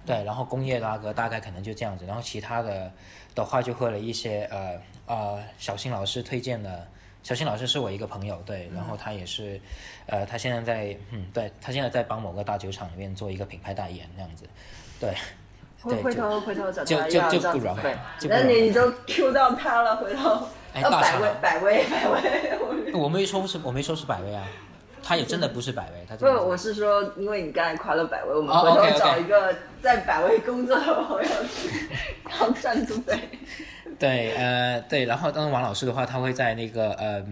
[0.06, 2.90] 对，然后工业拉格大概可能就这样子，然后其他的
[3.34, 6.88] 的话就喝了一些呃呃小新老师推荐的，
[7.22, 9.60] 小新老师是我一个朋友，对，然后他也是，
[10.06, 14.44] 呃，他现在在嗯，对他现在在帮某个大酒厂里面做一个品牌代言那样子，
[14.98, 15.14] 对，
[15.84, 22.08] 对就头回头找就就就不容这样子对，就不容那你你都 Q 到他了，回头哎大厂百威百威百
[22.58, 22.92] 威。
[22.92, 24.46] 我没说是我没说是百威啊，
[25.02, 31.88] 他也真的不是百威，他不，我是说，因为你刚才夸了百威，我们哦回头找一个在百威工作的朋友去
[32.40, 33.18] 要赞助费。
[33.98, 37.24] 对，呃，对，然后当时王老师的话，他会在那个呃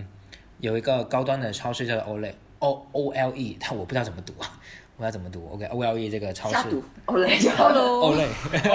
[0.58, 4.58] 有一个高端的超市叫 Ole O O L E，他我不知道怎么读啊，
[4.96, 5.48] 我要怎么读。
[5.52, 6.68] OK O L E 这个超市。
[7.06, 7.28] Ole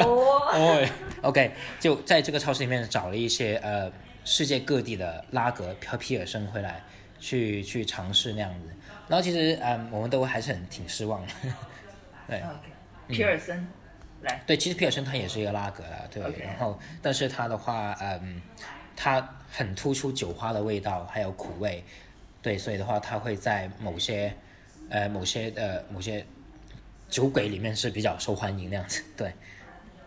[0.06, 0.88] 哦，哦，
[1.24, 3.92] OK， 就在这个超市里面找了一些呃
[4.24, 6.82] 世界各地的拉格和皮尔森回来，
[7.20, 8.70] 去去尝试那样子。
[9.12, 11.34] 然后其实嗯，我们都还是很挺失望的。
[12.30, 12.38] 对。
[12.38, 12.70] OK，
[13.10, 13.68] 皮尔森，
[14.22, 16.24] 来，对，其实皮尔森他也是一个拉格啦，对。
[16.40, 18.42] 然后但是他的话，嗯，
[18.96, 21.84] 他很突出酒花的味道，还有苦味，
[22.42, 24.34] 对，所以的话，他会在某些
[24.90, 26.26] 呃某些呃某些
[27.10, 29.34] 酒鬼里面是比较受欢迎那样子， 对。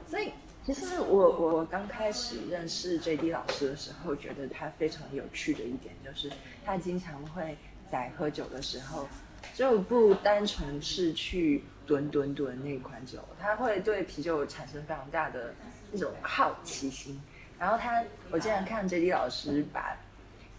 [0.09, 0.33] 所以
[0.65, 6.33] 其实我我我刚开始认识 JD 老师的时候，觉得他非常有趣的一点就是，
[6.65, 7.55] 他经常会
[7.91, 9.09] 在喝酒的时候，
[9.55, 15.55] 就不单纯是去吨吨吨那款酒，他会对啤酒产生非常大的
[15.93, 17.20] 那种好奇心。
[17.59, 19.97] 然后他，我经常看 JD 老师把，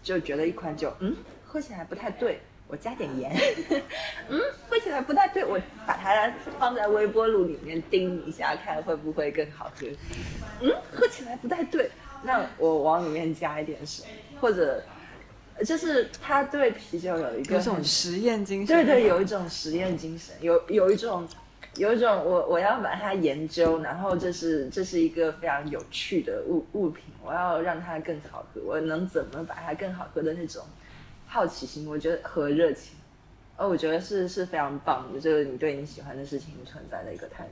[0.02, 1.14] 就觉得一款酒，嗯，
[1.44, 3.36] 喝起来不太对，我加点盐，
[4.30, 9.86] 嗯，喝起来不太对，我把它放在微波炉里面叮一下，看会不会更好喝。
[10.62, 11.90] 嗯，喝起来不太对，
[12.24, 14.06] 那我往里面加一点水，
[14.40, 14.82] 或者
[15.64, 18.76] 就是他对啤酒有一个有种实验精神。
[18.76, 21.26] 对对，有一种实验精神，有有一种
[21.76, 30.62] 有一种我我要把它研究，然后这是这是一个非常有趣的物物品，我要让它更好喝，我能怎么把它更好喝的那种
[31.26, 32.94] 好奇心，我觉得和热情，
[33.56, 37.50] 哦，我觉得是是非常棒的，就是你对你喜欢的事情存在的一个态度。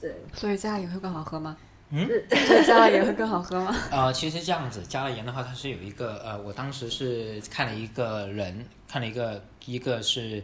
[0.00, 1.56] 对，所以加了盐会更好喝吗？
[1.90, 2.06] 嗯
[2.66, 3.74] 加了盐会更好喝吗？
[3.90, 10.42] 呃，其实这样子加了盐的话，它是有一个呃，我当时是看了一个人，看了一个一个是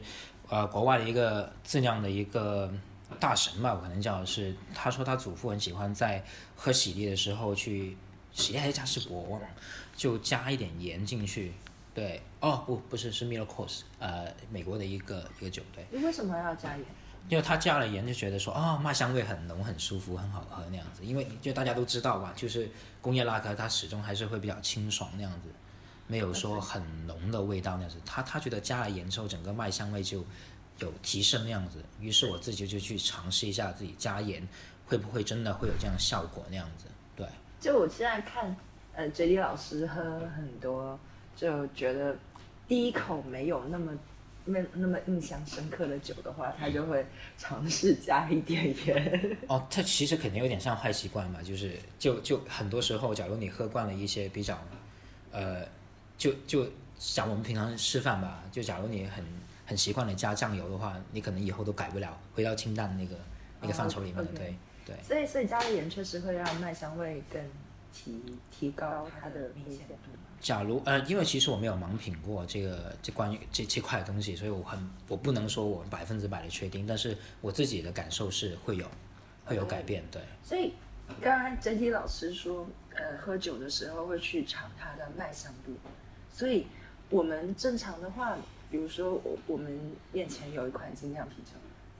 [0.48, 2.72] 呃国外的一个质量的一个
[3.20, 6.24] 大神吧，我可能叫是，他说他祖父很喜欢在
[6.56, 7.96] 喝喜力的时候去
[8.32, 9.46] 喜力还是嘉士伯，我忘了，
[9.94, 11.52] 就加一点盐进去。
[11.94, 15.86] 对，哦不不是是 Miller Coors，呃，美国的一个一个酒，对。
[15.92, 16.84] 你为什么要加盐？
[17.28, 21.04] 因为他加了盐，就觉得说啊、麦香味很浓、很舒服、很好喝那样子。
[21.04, 22.70] 因为就大家都知道吧，就是
[23.00, 25.48] 工业拉格它始终还是会比较清爽那样子，
[26.06, 27.96] 没有说很浓的味道那样子。
[28.04, 30.24] 他他觉得加了盐之后，整个麦香味就
[30.78, 31.82] 有提升那样子。
[31.98, 34.46] 于是我自己就去尝试一下自己加盐
[34.86, 36.86] 会不会真的会有这样效果那样子。
[37.16, 37.26] 对，
[37.58, 38.54] 就我现在看，
[38.92, 40.02] 呃，JD 老师喝
[40.36, 40.98] 很多，
[41.34, 42.14] 就觉得
[42.68, 43.92] 第一口没有那么
[44.46, 47.04] 那那么印象深刻的酒的话，他就会
[47.38, 49.36] 尝试加一点盐。
[49.48, 54.58] 哦，它其实肯定有点像坏习惯嘛，就是就就很多时候，假如你喝惯了一些比较，
[55.32, 55.66] 呃，
[56.18, 56.66] 就就
[56.98, 59.24] 讲我们平常吃饭吧，就假如你很
[59.64, 63.16] 很习惯了加酱油的话，你可能以后都改不了，回到清淡那个
[63.62, 64.96] 那个范畴里面，对对。
[65.02, 67.42] 所以，所以加了盐确实会让麦香味更
[67.94, 68.20] 提
[68.50, 70.10] 提高它的明显度。
[70.44, 74.78] 假如呃，因为其实我没有盲品过这个这关于这这块东西，所以我很
[75.08, 78.86] 我不能说我百分之百的确定，但是我自己的感受是会有
[79.46, 80.20] 会有改变，对。
[80.42, 80.74] 所以，
[81.18, 85.72] 刚刚 JT 老师说，呃，喝酒的时候会去尝它的麦香度。
[86.30, 86.66] 所以，
[87.08, 88.36] 我们正常的话，
[88.70, 89.72] 比如说我我们
[90.12, 91.52] 面前有一款精酿啤酒，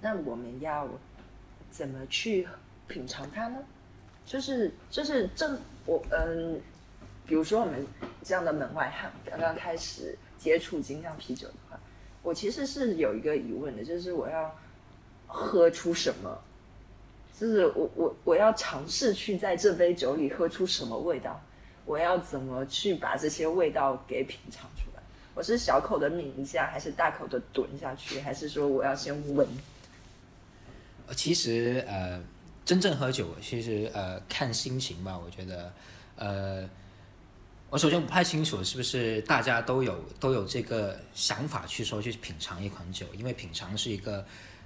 [0.03, 0.87] 那我们要
[1.71, 2.47] 怎么去
[2.89, 3.59] 品尝它呢？
[4.27, 6.61] 就是就是正我嗯，
[7.27, 7.87] 比如说我们
[8.23, 11.79] 这样的门外汉，刚刚开始接触精酿啤酒的话，
[12.23, 14.55] 我其实是有一个疑问的，就是我要
[15.27, 16.39] 喝出什么？
[17.39, 21.41] 就是我我我要尝试去在这杯酒里喝出什么味道，
[21.85, 25.03] 我要怎么去把这些味道给品尝出来？
[25.35, 29.49] 我是小口的抿一下，还是大口的吞下去，还是说我要先闻？
[31.17, 32.23] 其实呃，
[32.65, 35.19] 真正喝酒，其实呃看心情吧。
[35.19, 35.73] 我觉得，
[36.17, 36.71] 呃，
[37.75, 44.25] 我首先不太清楚是不是大家都有都有这个想法去说去品尝一款酒，因为品尝是一个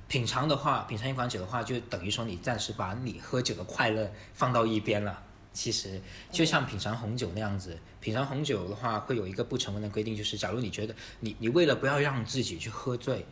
[0.09, 5.22] 品尝的话，品尝一款酒的话，就等于说你暂时把你喝酒的快乐放到一边了。
[5.54, 5.98] 其实
[6.30, 13.24] 就像品尝红酒那样子，品尝红酒的话会有一个不成文的规定，就是假如你觉得你你为了不要让自己去喝醉，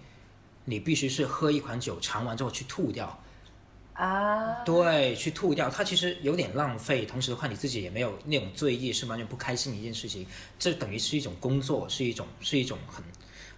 [0.65, 3.23] 你必须是喝一款酒尝完之后去吐掉，
[3.97, 7.07] 啊，对，去吐掉，它其实有点浪费。
[7.07, 10.27] 同时的话，你自己也没有那种醉意，是完全不开心的一件事情。
[10.59, 13.03] 这等于是一种工作，是一种是一种很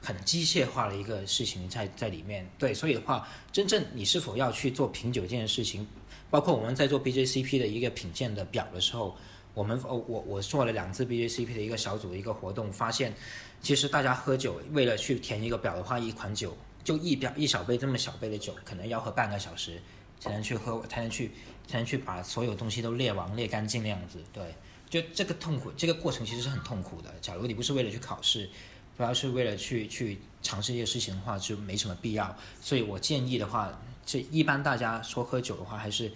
[0.00, 2.48] 很机械化的一个事情在在里面。
[2.56, 5.84] 对，所以的话，真正你是否要去做品酒这件事情，
[6.30, 9.16] 包括我们在做 BJCP 的一个品鉴的表的时候，
[9.54, 13.12] 我们哦我我做了两次 BJCP 的一个小组的一个活动，发现
[13.60, 19.82] 其实大家喝酒为了去填一个表的话，一款酒就一表一小杯这么小杯的酒，可能要喝半个小时。
[20.20, 21.30] 才能去喝，才能去，
[21.66, 24.22] 才能去把所有东西都列完、列干净那样子。
[24.32, 24.54] 对，
[24.88, 27.14] 就这个痛苦，这个过程其实是很痛苦的。
[27.20, 28.48] 假如你不是为了去考试，
[28.96, 32.36] 主要是为了去去尝试一些事情的话，就没什么必要。
[32.60, 36.12] 所以我建议的话，这一般大家说喝酒的话，还是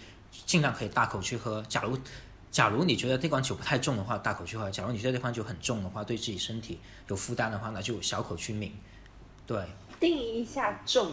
[0.47, 1.63] 尽量可以大口去喝。
[1.69, 1.97] 假如
[2.51, 6.79] 假如你觉得这款酒不太重的话，大口去喝；假如你觉得这款酒很重的话，对自己身体
[7.09, 8.73] 有负担的话，那就小口去抿。
[9.47, 9.65] 对，
[9.99, 11.13] 定一下重。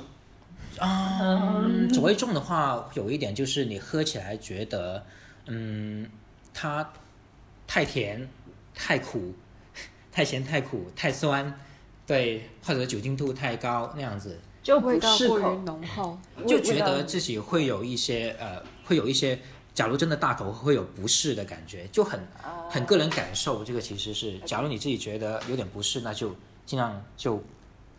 [0.78, 1.20] 啊，
[1.64, 5.04] 嗯，酒味重的话，有一点就是你喝起来觉得，
[5.48, 6.10] 嗯，
[6.54, 6.94] 它
[7.68, 8.30] 太甜、
[8.74, 9.34] 太苦、
[10.12, 11.60] 太咸、太苦、太酸，
[12.08, 16.18] 对，或者酒精度太高那样子，就味道过于口浓厚，
[16.48, 19.38] 就觉得自己会有一些呃，会有一些，
[19.74, 22.20] 假如真的大口会有不适的感觉，就很
[22.70, 23.64] 很个人感受。
[23.64, 26.34] 这个其实是，假如你自己觉得有点不适，那就
[26.66, 27.44] 尽量就。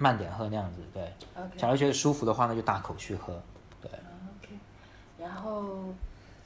[0.00, 1.12] 慢点喝那样子，对。
[1.58, 3.38] 假如觉得舒服的话，那就大口去喝，
[3.82, 3.90] 对。
[3.90, 4.48] OK。
[5.18, 5.84] 然后，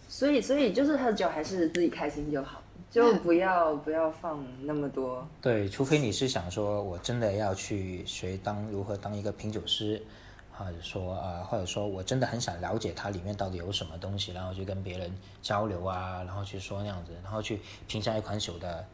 [0.09, 5.25] 所以，所以就是喝酒还是自己开心就好，就不要不要放那么多。
[5.41, 10.03] 对，除非你是想说我真的要去学当如何当一个品酒师，
[10.53, 18.85] 或者说呃，或者说我真的很想了解它里面到底有什么东西，然后去跟别人交流啊，然后去说那样子，然后去评价一款酒的，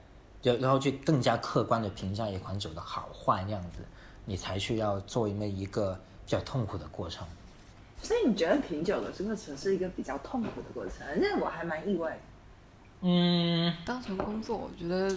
[0.42, 3.78] 就然后去更加客观的评价一款酒的好坏那样子。
[4.30, 5.92] 你才需要做那一个
[6.24, 7.26] 比较痛苦的过程，
[8.00, 11.04] 所以你觉得品酒的过程是一个比较痛苦的过程？
[11.16, 12.16] 那我还蛮意外。
[13.00, 15.12] 嗯，当成工作，我觉得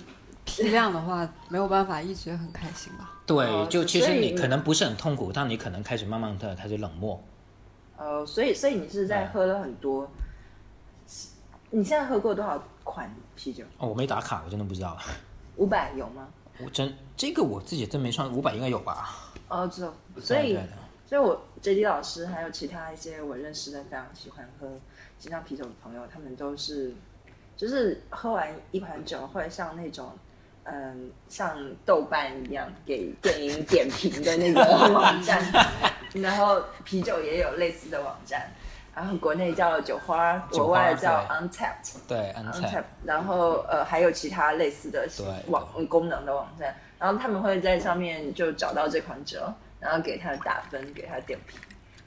[0.45, 3.11] 批量的话没有办法一直很开心吧。
[3.27, 7.21] 对，就其实你可能不是很痛苦，但你可能开始慢慢的开始冷漠。
[7.95, 10.09] 呃，所以所以你是在喝了很多，
[11.69, 13.63] 你现在喝过多少款啤酒？
[13.77, 14.97] 哦，我没打卡，我真的不知道。
[15.57, 16.27] 五百有吗？
[16.59, 19.31] 我真这个我自己真没算，五百应该有吧？
[19.47, 19.93] 哦，知道。
[20.21, 20.57] 所以，
[21.07, 24.67] 所以我 J D 老师还有其他一些我认识的非常喜欢喝
[25.17, 26.93] 精酿啤酒的朋友，他们都是
[27.57, 30.11] 就是喝完一款酒会像那种
[30.63, 34.61] 嗯像豆瓣一样给电影点评的那个
[34.93, 35.43] 网站，
[36.13, 38.51] 然后啤酒也有类似的网站。
[38.95, 45.07] 然后国内叫酒花，国外叫 Untapped，对 Untapped，然后呃还有其他类似的
[45.47, 49.39] 网功能的网站，然后他们会在上面就找到这款酒，
[49.79, 51.59] 然后给他打分，给他点评。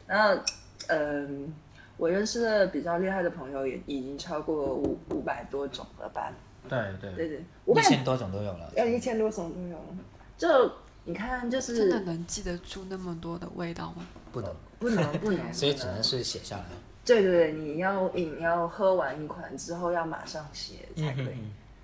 [0.06, 0.40] 然后
[0.88, 1.52] 嗯，
[1.96, 6.32] 我认识的比较厉害的朋友也已经超过五五百多种了吧？
[6.68, 9.96] 对对对对，一千多种都有了，要一千多种都有了。
[10.38, 10.72] 就
[11.04, 14.06] 你看，就是真的能记得住那么多的味道吗？
[14.38, 14.54] 不能。
[14.78, 16.64] 不能 不能，所以只能是写下来。
[17.04, 21.36] 对对对，你要饮要喝完一款之后要马上写才可以。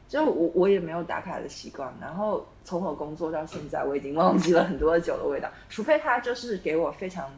[0.09, 7.31] 就我我也没有打卡的习惯，然后从我工作到现在，我已经忘记了很多酒的味道，除非他就是给我非常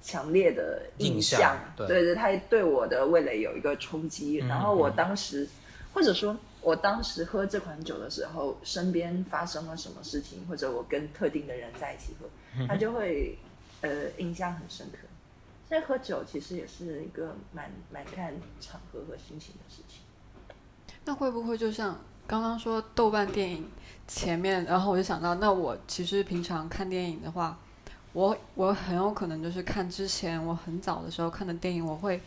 [0.00, 4.36] 强烈的印象，对对，他对我的味蕾有一个冲击。
[4.36, 5.46] 然后我当时，
[5.92, 13.36] 或者说我当时喝这款酒的时候，身边发生了什么事情，或者我跟特定的人在一起喝，他就会。
[13.84, 14.96] 呃，印象很深刻。
[15.68, 20.00] 现在喝酒其实也是一个蛮蛮看场合和心情的事情。
[21.04, 23.68] 那会不会就像刚刚说豆瓣电影
[24.08, 27.58] 前面，然后我就想到，那我其实平常看电影的话，
[28.14, 32.22] 我我很有可能就是看之前我很早的时候看的电影，我会。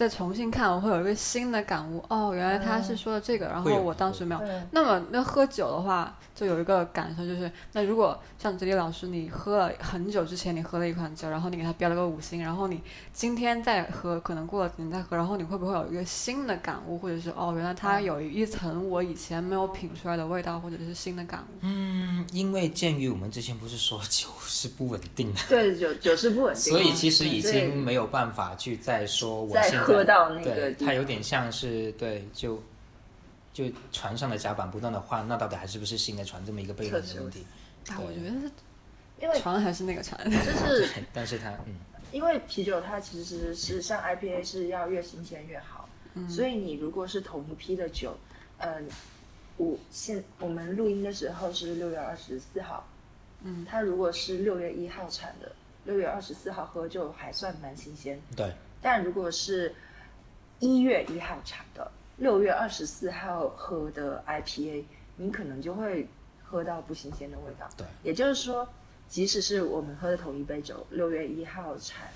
[0.00, 2.02] 再重新看，我会有一个新的感悟。
[2.08, 4.40] 哦，原来他是说的这个，然后我当时没有。
[4.70, 12.80] 那么，那喝酒的话，就有一个感受，就是那如果像哲理老师，你喝了很久之前你喝了一款酒，然后你给他标了个五星，然后你
[13.12, 21.58] 今天再喝，可能过了几年再喝，然后你会不会有一个新的感悟，或者是哦，原来它有一层我以前没有品出来的味道，或者是新的感悟？
[21.60, 29.89] 嗯，因为鉴于我们之前不是说 酒是不稳定的，对，酒酒是不稳定，所以其实已经没有办法去再说我现在。
[29.90, 32.62] 喝到那个，它有点像是对，就
[33.52, 37.44] 就船上的甲板不断的换，那到底还是不是新的船这么一个悖论的问题？
[37.88, 38.50] 啊，我觉得是，
[39.20, 41.74] 因为船还是那个船，就是， 但是它，嗯，
[42.12, 45.88] 因为啤酒它其实是像 IPA 是要越新鲜越好，
[46.28, 48.16] 所以你如果是同一批的酒，
[48.58, 48.86] 嗯，
[49.56, 52.86] 我现我们录音的时候是六月二十四号，
[53.42, 55.50] 嗯，它如果是六月一号产的，
[55.84, 58.52] 六月二十四号喝就还算蛮新鲜，对。
[58.82, 59.74] 但如果是
[60.58, 64.84] 一月一号产的，六月二十四号喝的 IPA，
[65.16, 66.08] 你可能就会
[66.42, 67.68] 喝到不新鲜的味道。
[67.76, 68.68] 对，也就是说，
[69.08, 72.08] 即使是我们喝的同一杯酒，六月一号产，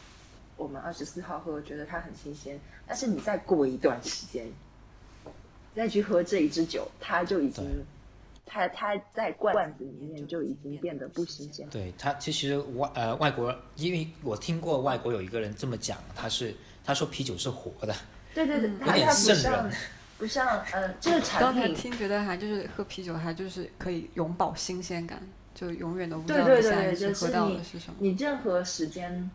[0.57, 4.47] 我们二十四号喝，觉得它很新鲜，但是你再过一段时间，
[5.75, 7.65] 再去喝这一支酒，它就已经，
[8.47, 11.69] 它它在罐子里面就已经变得不新鲜。
[11.71, 17.95] 对它，其实外呃外国，因为我听过外国有一个人这么讲，他是他说啤酒是活的，
[18.35, 19.73] 对对对，有点瘆像人
[20.17, 25.21] 不像呃，这个产品刚才听觉得还就是喝啤酒还就是可以永葆新鲜感，
[25.55, 27.97] 就永远都不知道对对对你下一就是次喝到你的是什么。
[27.99, 29.29] 你任何时间，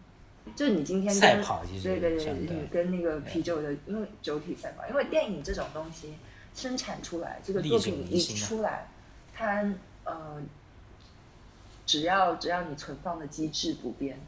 [0.55, 6.13] 就你今天赛跟跑其实对对对，对你跟那个啤酒的，因为酒体赛跑，因为电影这种东西
[6.55, 8.87] 生产出来，这个作品一出来，
[9.39, 9.63] 它
[10.03, 10.41] 呃，
[11.85, 14.19] 只要只要你存放的机制不变，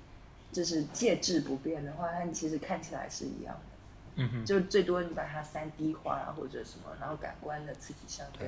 [0.54, 4.24] 就是介质不变的话，它其实看起来是一样的。
[4.24, 8.48] 嗯哼，就最多你把它三 D 化啊，或者什么，然后感官的刺激上更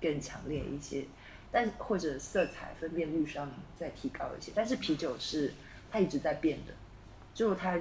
[0.00, 1.04] 更强烈一些，
[1.52, 3.48] 但或者色彩分辨率上
[3.78, 4.50] 再提高一些。
[4.56, 5.52] 但是啤酒是
[5.92, 6.74] 它一直在变的，
[7.32, 7.78] 就它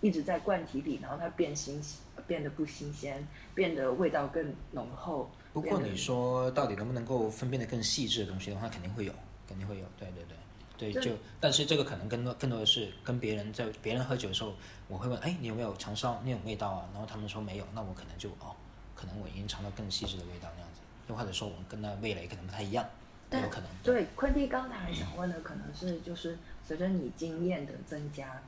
[0.00, 1.78] 一直在罐体里，然后它变新，
[2.26, 5.30] 变得不新鲜，变得味道更浓厚。
[5.52, 9.12] 不过你说到底能不能够分辨的更细致的东西的话，肯定会有，
[9.48, 10.36] 肯定会有，对对对。
[10.78, 14.54] 对，就但是这个可能更多更多的是跟别人在别人喝酒的时候，
[14.88, 16.88] 我会问，哎，你有没有尝试到那种味道啊？
[16.94, 18.56] 然后他们说没有，那我可能就哦，
[18.94, 22.88] 可能我已经尝到更细致的味道那样子，又或者说我跟那味蕾可能不太一样，
[23.28, 23.68] 但有可能。
[23.82, 28.40] 对，坤弟刚才想问的可能是，就是随着你经验的增加，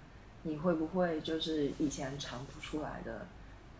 [0.42, 3.26] 你会不会就是以前尝不出来的，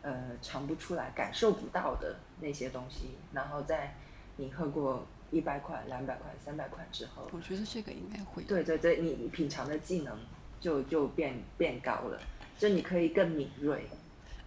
[0.03, 3.95] 呃，尝不出来、感受不到的那些东西，然后在
[4.37, 8.43] 你喝过一百块、两百块、三百块之后，我觉得这个应该会。
[8.43, 10.19] 对对对，你你品尝的技能
[10.61, 12.21] 就就变变高了，
[12.59, 13.87] 就你可以更敏锐。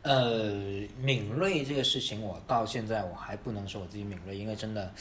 [0.01, 0.51] 呃，
[0.99, 4.91] 敏锐这个事情，我到现在我还不能说我自己敏锐，因为真的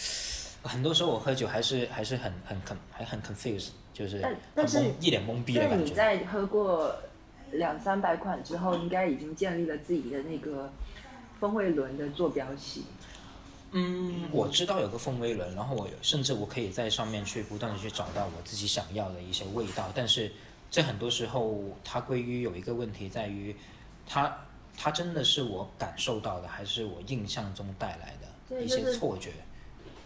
[0.62, 5.94] 很多时候我喝酒还是还是很很 con 还很 confused，就是但很但是懵一脸懵逼的但你感觉。
[5.94, 6.94] 在喝过
[7.54, 10.72] 两三百款之后，应该已经建立了自己的那个
[11.40, 12.84] 风味轮的坐标系。
[13.72, 20.30] 嗯，我知道有个风味轮，然后我甚至我可以在上面去不断的去找到我自己想要的一些味道，但是
[20.70, 23.56] 这很多时候它归于有一个问题在于，
[24.06, 24.32] 它
[24.76, 29.32] 它真的是我感受到的，还是我印象中带来的一些错觉？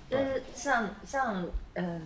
[0.08, 2.00] 但是像像嗯，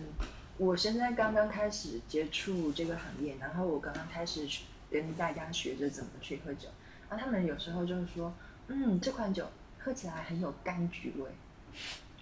[0.57, 4.63] 我现在刚刚开始接触这个行业，然后我刚刚开始去
[4.93, 6.69] 跟大家学着怎么去喝酒，
[7.09, 8.31] 然后他们有时候就是说，
[8.67, 9.47] 嗯，这款酒
[9.79, 11.25] 喝起来很有柑橘味，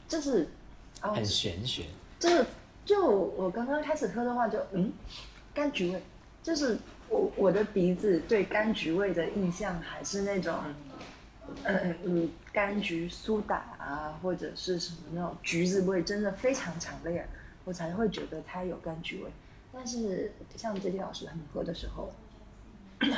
[0.08, 0.48] 这是
[1.02, 1.84] 哦，很玄学。
[2.18, 2.46] 就是
[2.86, 4.94] 就我刚刚开始喝的话就，嗯，
[5.54, 6.02] 柑橘味，
[6.42, 6.78] 就是
[7.10, 10.56] 我我的鼻子对柑橘味的印象还是那种，
[11.64, 17.28] 呃嗯，柑橘苏打啊，或者是什么那种橘子味，真的非常强烈，
[17.66, 19.30] 我才会觉得它有柑橘味。
[19.74, 22.14] 但是像这些老师他们喝的时候，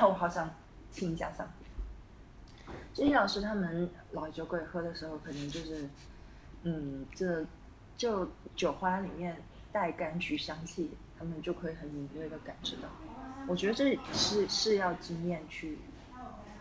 [0.08, 0.50] 我好想
[0.92, 1.46] 听一下嗓。
[2.94, 5.90] 这些老师他们老酒鬼喝的时候，可能就是，
[6.64, 7.46] 嗯，这
[7.98, 9.36] 就酒花里面
[9.72, 12.88] 带柑橘香气，他们就可以很敏锐的感知到。
[13.48, 15.78] 我觉得这是是要经验去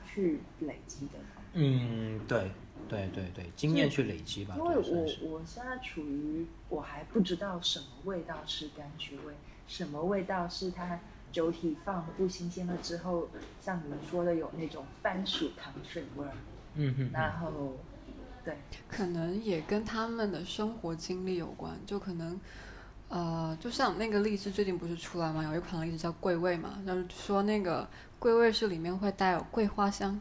[0.06, 1.18] 去累积的，
[1.52, 2.50] 嗯，对
[2.88, 4.56] 对对对，经验去累积吧。
[4.58, 9.34] 因为我我现在处于我还不知道什么味道是柑橘味，
[9.68, 10.98] 什么味道是它
[11.32, 13.28] 酒体放不新鲜了之后，
[13.60, 16.32] 像你们说的有那种番薯糖水味儿，
[16.74, 17.76] 嗯哼哼，然后
[18.44, 18.58] 对，
[18.88, 22.38] 可能也跟他们的生活经历有关，就可能，
[23.08, 30.20] 呃，就像那个荔枝最近不是出来嘛，有一款荔枝叫桂味嘛，然后说那个桂味是里面会带有桂花香，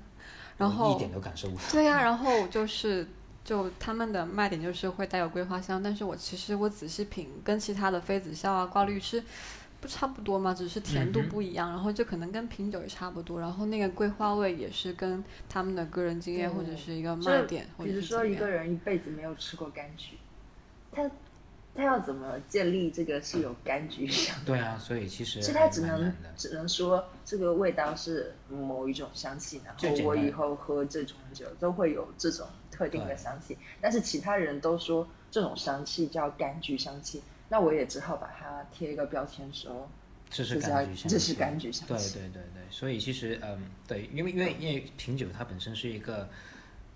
[0.57, 1.61] 然后一点都感受不到。
[1.71, 3.07] 对呀、然后就是
[3.43, 9.23] 就他们的卖点就是会带有桂花香，但是我其实我仔细品，跟其他的妃子笑啊、挂绿是
[9.81, 18.47] 不差不多嘛，只是甜度不一样，然后就可能跟品酒也差不多，然后那个桂花味也是跟他们的个人经验或者是一个卖点，或比者如说一个。
[18.47, 20.17] 人一辈子没有吃过柑橘，
[20.91, 21.09] 他
[21.73, 24.35] 他要怎么建立这个是有柑橘 香？
[24.45, 26.13] 对啊，所以其实是还他只能。
[26.35, 37.21] 只能说这个味道是某一种香气，然后我以后喝这种酒都会有这种特定的香气，但是其他人都说这种香气叫柑橘香气，
[37.51, 39.91] 那我也只好把它贴一个标签说
[40.29, 46.29] 这是这叫柑橘香气，这是柑橘香对气对对对，所以其实嗯，对，因为因为因为品酒它本身是一个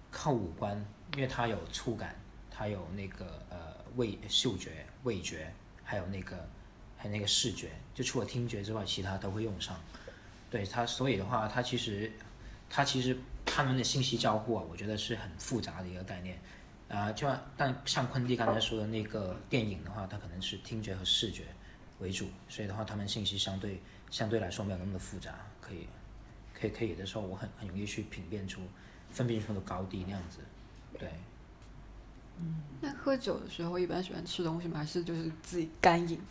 [0.09, 0.81] 靠五官，
[1.15, 2.15] 因为它有触感，
[2.49, 3.57] 它有那个呃
[3.97, 5.53] 味嗅觉、味觉，
[5.83, 6.47] 还有那个
[6.95, 9.77] 还有那个视觉，就除了听觉之外，其他都会用上。
[10.49, 12.09] 对它，所以的话，它其实
[12.69, 16.39] 它其实他们的信息交互啊，我觉得是很复杂的一个概念。
[16.87, 21.43] 啊，就像但像昆蒂刚才说的那个电影的话，它可能是听觉和视觉
[21.99, 23.81] 为主，所以的话，他们信息相对
[24.11, 25.87] 相对来说没有那么的复杂，可以
[26.53, 28.61] 可以可以有的时候我很很容易去品辨出
[29.09, 30.37] 分辨出的高低那样子，
[30.99, 31.09] 对。
[32.37, 34.79] 嗯那喝酒的时候一般喜欢吃东西吗？
[34.79, 36.21] 还是就是自己干饮？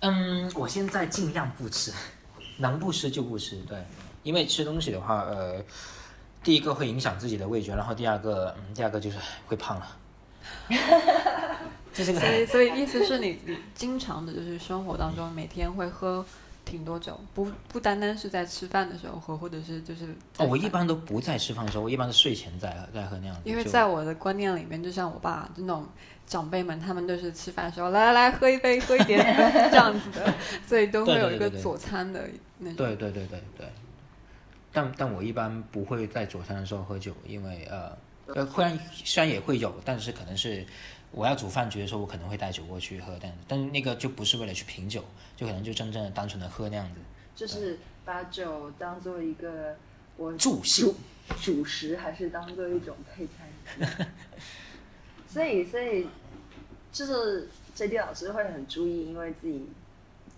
[0.00, 1.92] 嗯，我现在尽量不吃，
[2.58, 3.84] 能不吃就不吃，对，
[4.24, 5.64] 因为吃东西的话，呃。
[6.42, 9.96] 第一个会影响自己的味觉，然后第二个，嗯，第二个就是会胖了。
[11.94, 12.18] 这是个。
[12.20, 16.24] 所以，所以意思是你，你经常的，就是生活当中每天会喝
[16.64, 20.06] 挺多酒，不不单单是在吃饭的时候喝，或者是就是。
[20.38, 23.36] 哦，我一般都不在吃饭的时候，我一般是睡前在在喝那样。
[23.44, 25.86] 因为在我的观念里面，就像我爸那种
[26.26, 29.22] 长辈们，他们都是吃饭的时候来来来喝一杯，喝一点
[29.70, 30.34] 这样子的，
[30.66, 32.28] 所以都会有一个佐餐的
[32.58, 32.76] 那种。
[32.76, 33.66] 对对对对对。
[34.72, 37.96] 但但我一般不会在佐餐的时候喝酒，因为呃
[38.26, 40.64] 呃，虽然虽然也会有，但是可能是
[41.10, 45.04] 我要煮饭局的时候，我可能会带酒过去喝，但但那个就不是为了去品酒，
[45.36, 47.00] 就可能就真正的单纯的喝那样子。
[47.36, 49.76] 就是把酒当做一个
[50.16, 50.94] 我助兴
[51.40, 54.08] 主食，还是当做一种配菜？
[55.28, 56.06] 所以所以
[56.92, 59.68] 就是 J D 老师会很注意，因为自己。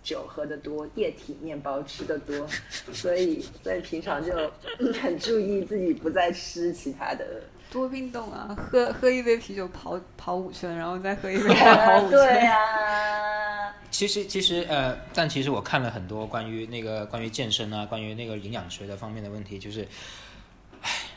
[0.05, 2.47] 酒喝的多，液体面包吃的多，
[2.93, 4.31] 所以所以平常就
[5.01, 7.25] 很注意自己不再吃其他的。
[7.71, 12.11] 多运动啊，喝喝一杯啤酒跑跑五圈，然后再喝一杯 再跑五圈。
[12.11, 13.73] 对呀。
[13.89, 19.87] 其实其实呃，但其实我看了很多关于那个关于健身啊，关于那个营养学的方面的问题，就是。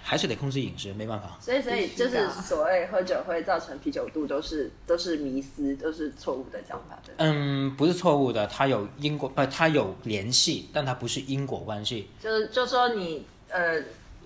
[0.08, 1.36] 还是得控制饮食，没办法。
[1.38, 6.98] 所以，所以就是所谓喝酒会造成啤酒肚，都是都是迷思，都是错误的讲法。
[7.04, 12.08] 对嗯，不是错误的，它有因果，不，它有联系，但它不是因果关系。
[12.22, 13.78] 就是，就说你，呃，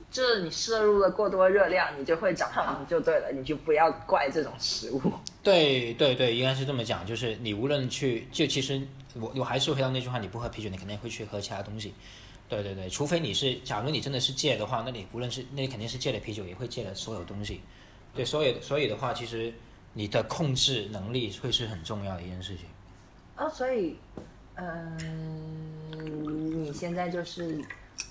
[0.09, 5.03] 就是你摄入了过多热量，你就会长胖，就对了，你就不要怪这种食物。
[5.43, 8.81] 对对对，应该是这么讲，就是你无论去，就其实
[9.15, 11.93] 我我还是回到那句话，你不喝啤酒，你肯定会去喝其他东西。
[12.53, 17.63] 对对对，除非你是，假如你真的是戒的话，那你无论是，那你肯定是戒了啤酒，也会戒了所有东西。
[18.15, 19.55] 对，所以所以的话，其实
[19.95, 22.67] 你的控制能力会是很重要的一件事情。
[23.39, 23.97] 哦，所以，
[24.57, 27.59] 嗯，你现在就是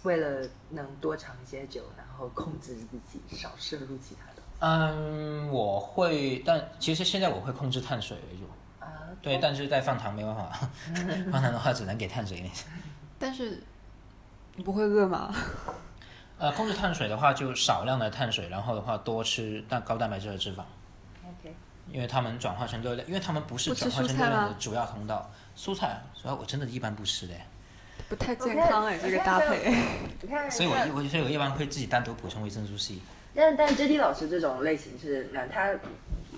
[0.02, 4.42] 为了能多尝一些酒，然后控制自己少摄入其他的。
[4.62, 8.46] 嗯，我会，但其实现在我会控制碳水为主。
[8.84, 8.89] 啊。
[9.22, 10.68] 对，但是在放糖没办法，
[11.32, 12.66] 放糖的话只能给碳水那些。
[13.20, 13.62] 但是。
[14.56, 15.34] 你不会饿吗？
[16.38, 20.62] 呃，控制碳水的话，就少量的碳水，然后的话多吃蛋高蛋白质的脂肪。
[21.24, 21.56] OK。
[21.91, 25.30] 因为他们转化成热量，因为他们不是转化成热量的主要通道。
[25.56, 27.34] 蔬菜，主要我真的一般不吃的。
[28.10, 29.72] 不太健康哎，这个搭配。
[30.22, 32.95] 你看，所以我我所以我一般会自己单独补充维生素 C。
[33.36, 35.74] 但但 J D 老师这种类型是，那他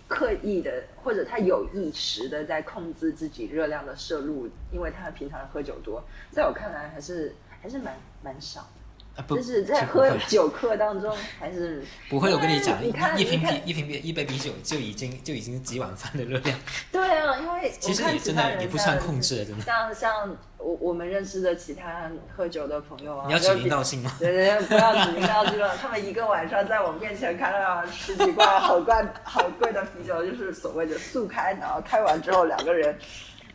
[0.07, 7.33] 刻意的或者他有意识的在控制自己热量的摄入，因为他平常喝酒多，在我看来还是。
[7.63, 8.67] 还是蛮蛮少
[9.15, 12.33] 的，就是在喝酒课当中，还是不会。
[12.33, 16.59] 我跟你讲，一一瓶啤一瓶啤一杯啤酒就已经就已经几碗饭的热量。
[16.91, 19.63] 对啊，因为其实你真的也不算控制，真的。
[19.63, 24.13] 像像我我们认识的其他喝酒的朋友啊，你要指名道姓吗？
[24.19, 25.77] 对对对，不要指名道姓了。
[25.77, 32.93] 他们一个晚上在我面前开了十几罐好罐好贵的啤酒，就是所谓的速开，然后开完之后两个人。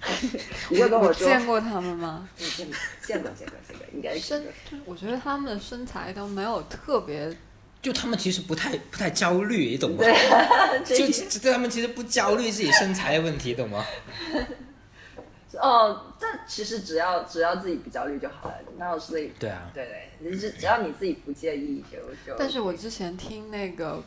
[0.71, 2.29] 你会跟我说见过他们吗？
[2.37, 4.45] 见过，见过，见过，见过，应该身，
[4.85, 7.37] 我觉得他们的身材都没有特别，
[7.83, 10.05] 就他们其实不太不太焦虑，你懂吗？
[10.87, 13.85] 就就他们其实不焦虑自己身材的问题，懂吗？
[15.61, 19.89] 哦，但其实只要只要自己不焦虑就好了，那所以对啊，对
[20.21, 22.39] 对，只只要你自己不介意就就。
[22.39, 24.01] 但是我之前听那个，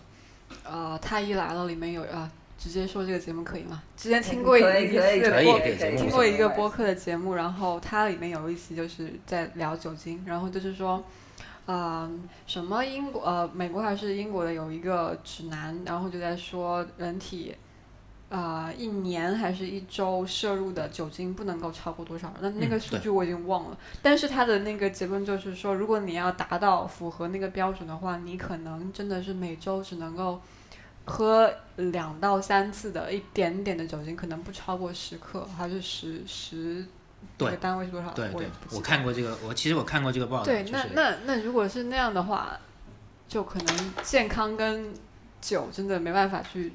[0.64, 2.32] 呃，太医来了里面有啊。
[2.62, 3.82] 直接说这个节目可以吗？
[3.98, 5.60] 之前听过一一次播，
[5.98, 11.04] 听过一个播客的节目，然后它里面有一期就是在聊酒精，然后就是说，
[11.66, 12.08] 啊，
[12.46, 17.56] 什么英国呃美国还是英国的有一个指南，然后就在说人体，
[18.30, 30.40] 啊一年还是一周摄入的酒精不能够超过多少，那那个数据我已经忘了，但是它的那个结论就是说，如果你要达到符合那个标准的话，你可能真的是每周只能够。
[31.06, 36.86] 喝两到三次的一点点的酒精，可能不超过十克，还是十十，
[37.38, 38.12] 对，单位是多少？
[38.12, 40.44] 对对，我看过这个，我其实我看过这个报道。
[40.46, 42.58] 对，那那那如果是那样的话，
[43.28, 44.94] 就可能健康跟
[45.42, 46.72] 酒真的没办法去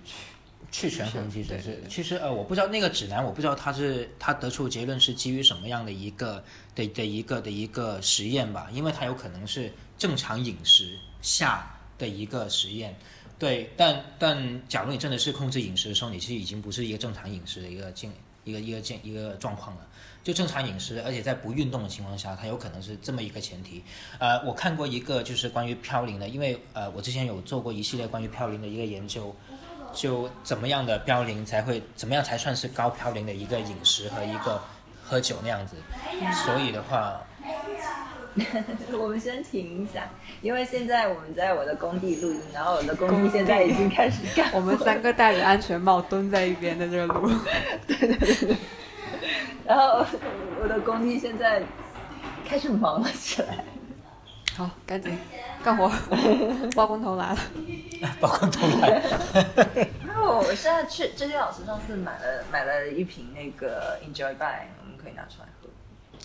[0.71, 6.43] 去去权衡其实是对对，对其实呃，我不知道那个指南，我不知道它是它得出结论是基于什么样的一个
[6.75, 12.97] 的的一个的一个实验吧，因为它有可能是正常饮食下的一个实验，
[13.39, 18.13] 对，但但假如你真的是控制饮食的时候，你其实已经不是一个正常饮食的一个境
[18.45, 19.83] 一个一个境一个状况了。
[20.25, 23.85] 就正常饮食，而且在不运动的情况下，它有可能是这么一个前提。
[24.19, 29.33] 呃，我看过一个就是关于嘌呤的，因为呃，我之前有做过一系列关于嘌呤的一个研究，
[29.95, 34.61] 就怎么样的嘌呤才会怎么样才算是高嘌呤的一个饮食和一个
[35.05, 35.77] 喝酒那样子。
[36.45, 37.23] 所以的话，
[38.93, 40.09] 我们先停一下，
[40.43, 47.31] 因为现在我们在我的工地录音，然后我的工地现在已经开始干 我们三个戴着安全帽蹲在一边在这个路，
[49.65, 50.05] 然后
[50.63, 51.63] 我的工地现在
[52.47, 53.65] 开始忙了起来。
[54.57, 55.19] 好，赶紧
[55.63, 55.91] 干活，
[56.75, 57.39] 包工头来了。
[58.21, 59.03] 包工头来，
[60.07, 65.56] 然后我现在去，这些老师上次买了买了一瓶那个 Enjoy By，我们可以拿出来喝。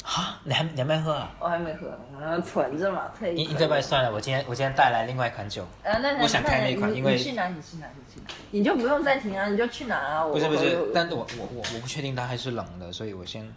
[0.03, 1.31] 啊，你还你还没喝啊？
[1.39, 10.25] 我还没喝，我存着嘛，特意你你这边算了，我今天我今天带来另外一款酒，呃，那那我想开那一款你因为你去拿，你去拿，你去拿，你就不用暂停啊，你就去拿啊。
[10.25, 13.47] 我不是不是，但是我我我我不确定它还是冷的，所以我先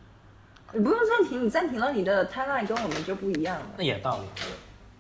[0.73, 3.67] 你不用暂停，你暂停了，你的 timeline 跟我们就不一样了。
[3.79, 4.25] 那也有道理，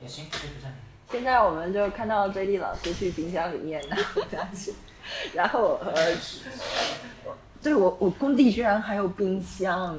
[0.00, 0.80] 也行，可以不暂停。
[1.10, 3.96] 现在我们就看到 J D 老师去冰箱里面拿
[4.30, 4.72] 拿去，
[5.34, 6.16] 然后呃，
[7.62, 9.98] 对我我工地居然还有冰箱，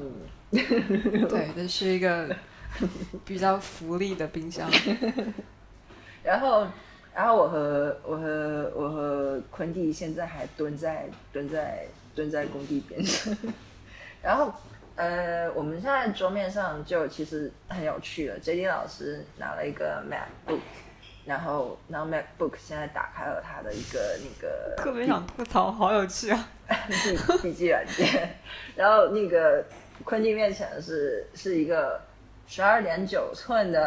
[0.52, 2.34] 对，这是一个
[3.24, 4.70] 比较福利的冰箱。
[6.22, 6.66] 然后
[7.14, 13.36] 然后我和我和我和昆弟现在还蹲在蹲在蹲在工地边上，
[14.22, 14.52] 然后
[14.94, 20.60] 呃，我们现在桌面上就其实很有趣了，J D 老师拿了一个 MacBook。
[21.26, 26.48] 然后，然后 MacBook 现在打开了它的一个那个特别想吐槽，好有趣啊！
[26.86, 28.38] 笔笔记软件，
[28.76, 29.64] 然后那个
[30.04, 32.00] 昆汀面前是是一个
[32.46, 33.86] 十二点九寸的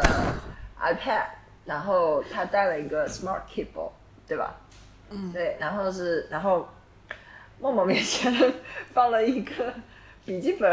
[0.80, 1.24] iPad，
[1.64, 3.92] 然后他带了一个 Smart Keyboard，
[4.26, 4.54] 对吧？
[5.10, 6.68] 嗯，对，然后是然后
[7.58, 8.32] 默默面前
[8.92, 9.72] 放了一个
[10.24, 10.70] 笔记本，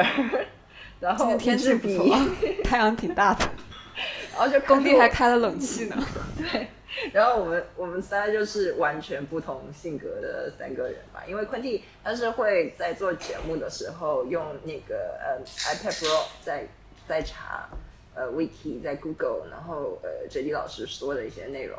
[1.00, 2.18] 然后今天天气不错
[2.64, 3.50] 太阳挺大的，
[4.34, 5.96] 然后就工地还开了冷气呢。
[6.38, 6.68] 对，
[7.14, 16.68] 然后我们我们仨就是完全不同性格的三个人吧，因为昆蒂他是会在做节目的时候用那个呃 iPad Pro 在
[17.08, 17.70] 在查
[18.16, 21.78] 呃 Wiki 在 Google，然后呃 J D 老师说的一些内容，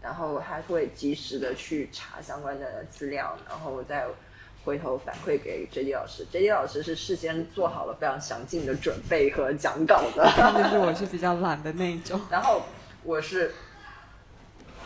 [0.00, 4.06] 然后他会及时的去查相关的资料，然后再
[4.64, 6.24] 回头反馈给 J D 老师。
[6.30, 10.24] J D 老师是事先做好了非常详尽的准备和讲稿的。
[10.36, 12.20] 看就是我是比较懒的那一种。
[12.30, 12.62] 然后
[13.02, 13.52] 我是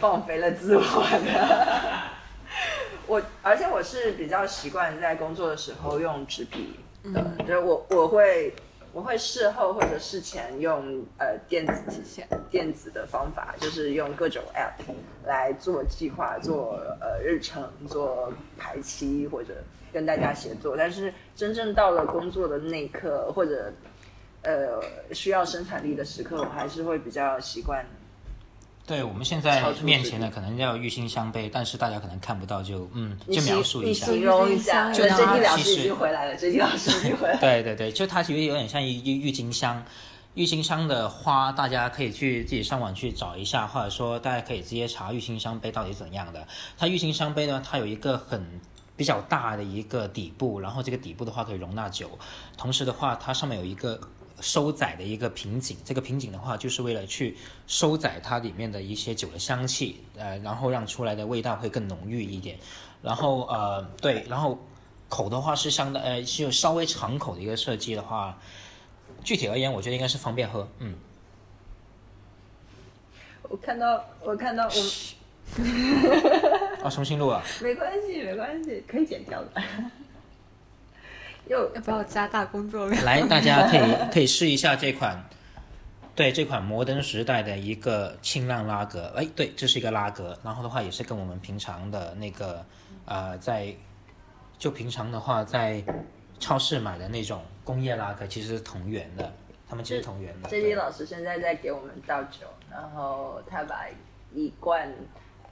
[0.00, 2.02] 放飞了自我的，
[3.06, 6.78] 我而且我是比较习惯在工作的时候用纸笔
[7.14, 8.54] 的，就是我我会
[8.92, 14.82] 我会事后或者事前用呃电子体现电子的方法，就是用各种 app
[15.24, 19.54] 来做计划、做呃日程、做排期或者
[19.92, 20.76] 跟大家协作。
[20.76, 23.72] 但是真正到了工作的那一刻，或者
[24.42, 24.80] 呃
[25.14, 27.84] 需要生产力的时刻，我还是会比较习惯。
[28.86, 34.06] 对我们现在面前的可能要郁金香杯，但是大家可能看不到就，嗯，就描述一下。
[34.06, 37.40] 形容一下，就对它其实师已经回来了老师已经回来了。
[37.40, 39.84] 对对对，就它其实有点像一郁郁金香。
[40.34, 46.46] 郁金香的花，大家可以去自己上网去找一下，或者说大家可以直接查郁金香杯到底怎样的。
[46.76, 48.60] 它郁金香杯呢，它有一个很
[48.96, 52.18] 比较大的一个底部，然后这个底部的话可以容纳酒，
[52.58, 53.98] 同时的话它上面有一个
[54.40, 62.58] 收载的一个瓶颈，这个瓶颈的话就是为了去收载它里面的一些酒的香气，呃，然后让出来的味道会更浓郁一点。
[63.02, 64.58] 然后呃，对，然后
[65.08, 68.38] 口的话是相当呃是有稍微长口的一个设计的话，
[69.24, 70.94] 具体而言，我觉得应该是方便喝，嗯。
[73.48, 74.72] 我看到，我看到，我
[76.82, 77.40] 哦，重新录啊。
[77.62, 79.62] 没关系，没关系，可以剪掉的。
[81.48, 83.04] 又要不要加大工作量？
[83.04, 85.22] 来，大家可以可以试一下这款，
[86.14, 89.12] 对这款摩登时代的一个轻量拉格。
[89.16, 92.64] 哎，对，这是一个拉格，然后的话也是跟我们平常的那个
[93.04, 93.74] 呃，在
[94.58, 95.82] 就平常的话在
[96.38, 99.32] 超市买的那种工业拉格其实是同源的，
[99.68, 100.48] 他们其实同源的。
[100.48, 103.86] J 对 D 老师现在在给我们倒酒，然后他把
[104.34, 104.92] 一罐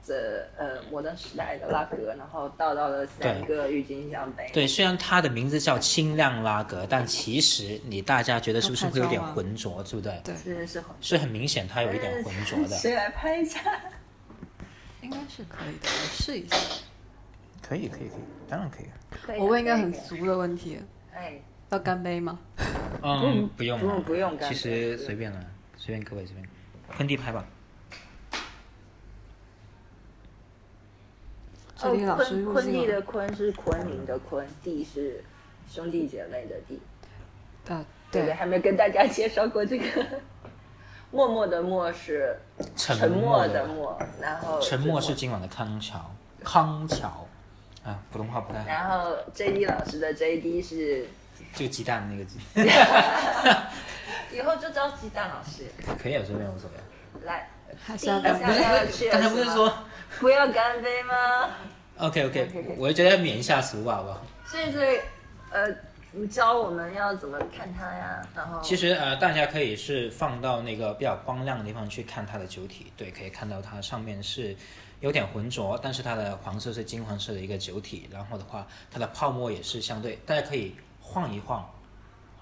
[0.05, 4.47] 这呃摩登时代的拉格，然后倒到了三个郁金香杯。
[4.53, 10.21] 对，虽然它的名字叫轻量拉格，但其实你大家觉得是不是会有点浑浊，对不对？
[10.23, 12.75] 对是是很是很明显它有一点浑浊的。
[12.75, 13.59] 谁来拍一下？
[15.01, 16.55] 应该是可以的，我试一下。
[17.67, 19.39] 可以可以可以，当然可以。
[19.39, 20.79] 我问一个很俗的问题，
[21.13, 21.33] 哎，
[21.71, 22.39] 要干杯吗？
[23.01, 25.43] 嗯，不用不用不用干其实随便了，
[25.77, 26.47] 随便各位随便，
[26.95, 27.43] 昆地拍吧。
[31.75, 35.23] 这里老师哦，昆昆地入境了的昆是昆明的昆，弟是
[35.69, 36.81] 兄弟姐妹的弟。
[37.67, 39.85] 啊，对对，还没跟大家介绍过这个。
[41.11, 42.37] 默默的默是
[42.75, 46.13] 沉沉默默的的默，然后沉默是今晚的康桥，
[46.43, 47.25] 康桥。
[47.83, 48.65] 啊，普通话不太好。
[48.67, 51.07] 然后 J D 老师的 J D 是
[51.53, 52.39] 这个鸡蛋那个鸡
[54.35, 55.63] 以后就叫鸡蛋老师
[56.01, 57.25] 可以啊，随便无所谓。
[57.25, 57.47] 来。
[57.83, 58.61] 还是第一要干杯。
[58.61, 59.73] 项要去刚才不是说
[60.19, 61.13] 不要干杯吗
[61.97, 64.21] ？OK OK，我就觉得要免一下俗吧，好不好？
[64.45, 64.99] 所以所以
[65.51, 65.67] 呃，
[66.11, 68.21] 你教我们要怎么看它呀？
[68.35, 74.55] 然后其实呃，大家可以是放到那个比较光亮的地方去看它的酒体，对，可以看到它上面是
[75.01, 81.69] 有点浑浊，但是它的黄色是金黄色的一个酒体，然后的话，它的泡沫也是相对，大家可以晃一晃，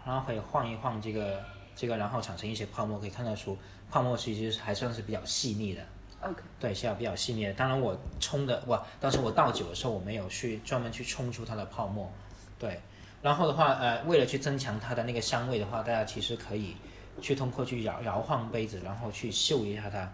[0.05, 1.43] 然后可以晃一晃这个
[1.75, 3.57] 这个，然后产生一些泡沫，可以看得出
[3.93, 5.81] 泡沫其实还算是比较细腻的。
[6.21, 7.53] OK，对，是要比较细腻的。
[7.53, 12.11] 当然，我冲的哇，当时我倒酒的时候，我没有去专门去冲出它的泡沫。
[12.57, 12.79] 对，
[13.21, 16.75] 然后的话，呃，为了去增强它的那个香味的话，大家其实可以
[17.21, 20.11] 去通过去摇摇晃杯子，然后去嗅一下它，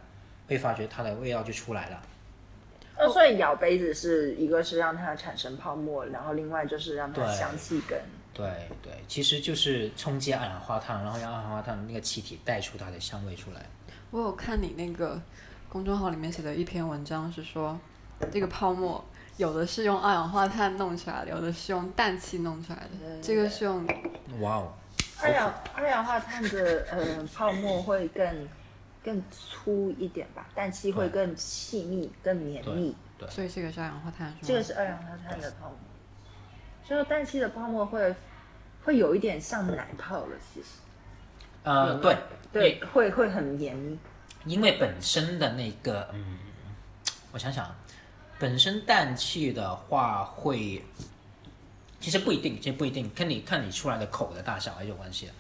[0.50, 2.02] 会发觉它的味道就出来了。
[2.98, 7.98] 那所以摇杯子是一个是让它产生泡沫，然后另外就是让它香气更
[8.40, 13.66] 对对，其实就是冲击二氧化碳，然后让二氧化碳那个气体带出它的香味出来。
[14.12, 15.22] 我有看你那个
[15.68, 17.78] 公众号里面写的一篇文章，是说
[18.32, 19.04] 这个泡沫
[19.36, 23.22] 有的是用二氧化碳弄出来的，有的是用氮气弄出来的。
[23.22, 23.86] 这个是用
[24.40, 24.74] 哇哦，
[25.22, 28.48] 二氧二氧化碳的呃泡沫会更
[29.04, 32.96] 更粗一点吧，氮气会更细密、更绵密。
[33.18, 34.42] 对，所以这个是二氧化碳是吗？
[34.44, 35.78] 这个是二氧化碳的泡沫，
[36.88, 38.16] 就是氮气的泡沫会
[38.84, 40.68] 会有一点像奶泡了，其实
[41.64, 42.18] 呃，对
[42.52, 43.76] 对，会会很黏。
[44.46, 46.38] 因为本身的那个，嗯，
[47.32, 47.76] 我想想，
[48.40, 50.82] 本身氮气的话会，
[52.00, 55.34] 其实不一定，其实不一定，跟你看你出来的口的大小还是有关系的。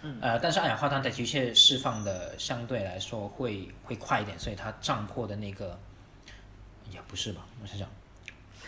[0.00, 5.78] 嗯，呃，但是二氧化碳的的确释放的相对来说会会快一点，所以它胀破的那个
[6.90, 7.44] 也不是吧？
[7.60, 7.86] 我想想，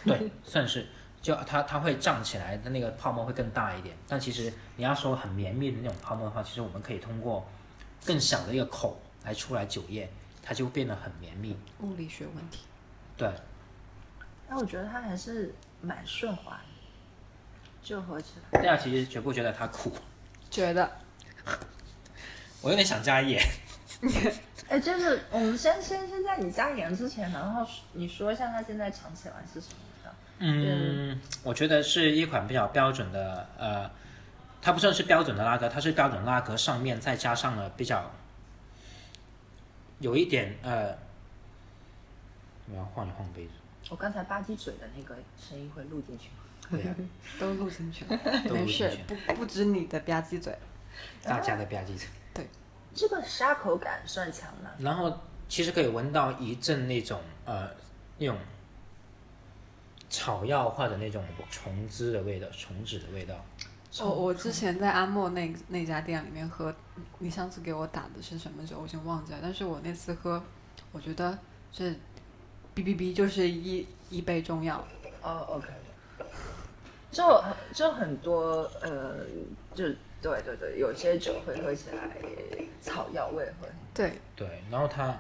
[0.04, 0.86] 对， 算是，
[1.22, 3.96] 就它它会胀起来的那个泡沫会更大一点。
[4.08, 7.46] 但其实你要说很绵密的那种泡沫的话，其实我们可以通过
[8.04, 10.10] 更小的一个口来出来酒液，
[10.42, 11.56] 它就变得很绵密。
[11.80, 12.60] 物理学问题。
[13.16, 13.30] 对，
[14.48, 16.64] 但我觉得它还是蛮顺滑的，
[17.82, 18.60] 就喝起来。
[18.60, 19.92] 大家其实觉不觉得它苦？
[20.50, 20.90] 觉得
[22.62, 23.42] 我有点想加盐。
[24.68, 29.74] 哎，就是我们先先先在你加盐之前，然后你说一下它现在尝起来是什么？
[30.43, 33.91] 嗯，我觉得是一款比较标准的，呃，
[34.62, 38.11] 它不算是标准的拉格，它是标准拉格上面再加上了比较
[39.99, 40.97] 有一点呃，
[42.70, 43.51] 我要晃一晃杯子，
[43.91, 46.34] 我刚才吧唧嘴的那个声音会录进去吗？
[46.70, 46.95] 对呀、
[47.38, 48.18] 都录进去了，
[48.49, 50.57] 都录没事，不不止你的吧唧嘴。
[51.22, 52.09] 大家的吧唧嘴。
[52.32, 52.49] 对
[52.95, 54.70] 这个沙口感算强吗？
[54.78, 57.68] 然后其实可以闻到一阵那种呃
[58.18, 58.38] 那种
[60.11, 63.34] 草药化的那种虫汁的味道，虫子的味道。
[64.00, 66.74] 我我之前在阿莫那那家店里面喝，
[67.18, 68.78] 你上次给我打的是什么酒？
[68.80, 69.38] 我已经忘记了。
[69.40, 70.42] 但是我那次喝，
[70.92, 71.38] 我觉得
[71.72, 71.84] 这
[72.74, 74.84] 哔哔哔就是一一杯中药。
[75.22, 75.68] 哦，OK，
[77.11, 77.42] 就
[77.74, 79.24] 就很多呃，
[79.74, 79.84] 就
[80.22, 82.16] 对对对，有些酒会喝起来
[82.80, 83.68] 草药味会。
[83.92, 85.16] 对，对，然后它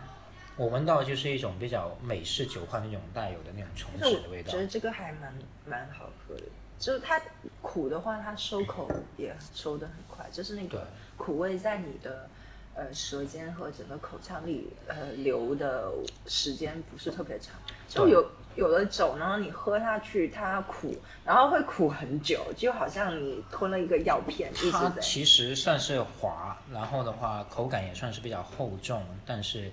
[0.60, 4.58] 我闻到就是一种比较美式酒花那种带有的那种虫但是子的味道我觉。
[4.58, 5.32] 得这个还蛮
[5.64, 6.42] 蛮好喝的，
[6.78, 7.18] 就是它
[7.62, 8.86] 苦的话，它收口
[9.16, 10.86] 也收的很快，就是那对个
[11.16, 12.28] 苦味在你的
[12.74, 15.90] 呃舌尖和整个口腔里呃留的
[16.26, 17.54] 时间不是特别长，
[17.88, 20.94] 就有有的酒呢，你喝下去它苦，
[21.24, 24.78] 然后会苦很久，就好像你吞了一个药片一直在。
[24.78, 29.72] 它其实算是滑，然后的话口感也算是比较厚重，但是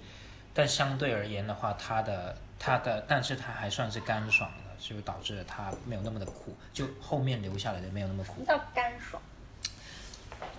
[0.57, 8.43] 但相对而言的话，它的它的但是它还算是干爽的，就导致了它没有那么的苦，就后面留下来的没有那么苦。
[8.43, 9.21] 叫干爽，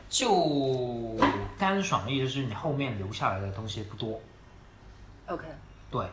[0.08, 1.18] 就
[1.58, 4.20] 干爽的意思是你后面留下来的东西不多
[5.26, 5.44] ，OK，
[5.90, 6.06] 对，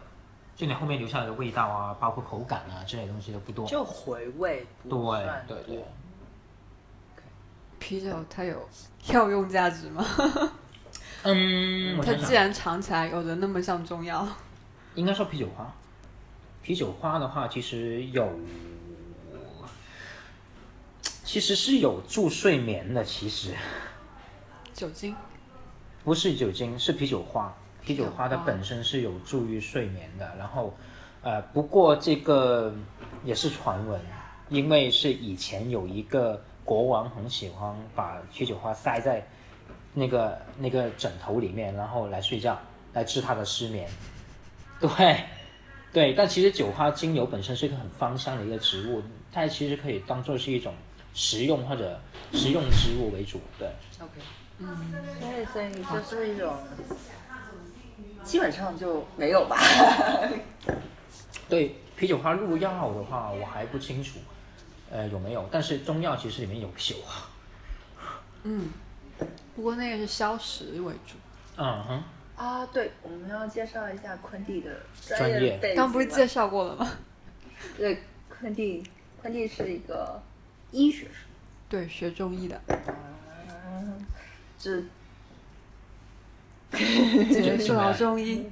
[0.56, 3.68] 就你后面留下来的味道啊，包括口感啊这些东西都不多。
[3.68, 5.86] 就回味不对算对。
[7.78, 8.68] 啤酒它有
[9.10, 10.04] 药用价值吗？
[11.26, 14.28] 嗯，它既然尝起来有的那么像中药，
[14.94, 15.74] 应该说啤酒花。
[16.62, 18.40] 啤酒花的话，其实有
[21.24, 23.54] 其实是有助睡眠的，其实
[24.74, 25.16] 酒精，
[26.04, 27.54] 不是酒精，是啤酒花。
[27.82, 30.76] 啤酒花它本身是有助于睡眠的，然后，
[31.22, 32.74] 呃，不过这个
[33.24, 34.02] 也是传闻，
[34.50, 39.28] 因为是以前有一个国王很喜欢把啤酒花塞在
[39.96, 42.60] 那个那个枕头里面，然后来睡觉，
[42.93, 43.89] 来治他的失眠。
[44.80, 44.89] 对，
[45.91, 50.74] 对，但其实酒花精油本身是一个很芳香的一个植物，它其实可以当做是一种
[51.14, 52.00] 食用或者
[52.34, 53.39] 食用植物为主。
[53.58, 53.68] 对
[54.00, 54.12] ，OK，
[54.60, 56.54] 嗯，所以所以就是一种，
[58.24, 59.58] 基本上就没有吧。
[61.48, 64.20] 对，啤酒花入药的话，我还不清楚，
[64.91, 65.48] 呃，有没有？
[65.50, 67.32] 但是中药其实里面有酒啊。
[68.43, 68.70] 嗯，
[69.56, 71.16] 不过那个是消食为主。
[71.58, 72.03] 嗯哼，
[72.36, 76.91] 啊，对，我们要介绍一下昆蒂的专业背景刚不是介绍过了吗？
[77.78, 78.84] 对，昆蒂，
[79.22, 80.22] 昆蒂是一个
[80.72, 81.14] 医学生，
[81.70, 82.62] 对，学中医的，
[83.47, 84.06] 嗯，
[84.60, 84.86] 是
[86.72, 88.45] 结束了中医。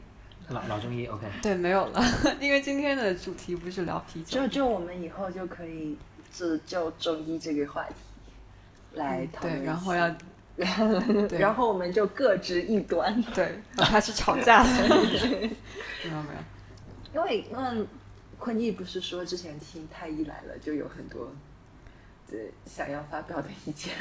[0.50, 1.26] 老老中医，OK。
[1.42, 2.02] 对，没有了，
[2.40, 4.48] 因为今天的主题不是聊啤酒就。
[4.48, 5.98] 就我们以后就可以
[6.32, 7.94] 只就中医这个话题
[8.94, 10.18] 来讨论一对，下，然后要对
[10.56, 14.70] 然后我们就各执一端，对，要开始吵架了。
[14.70, 17.88] 没有 没有，因为嗯，
[18.38, 21.32] 坤毅不是说之前听太医来了就有很多
[22.30, 23.92] 对想要发表的意见，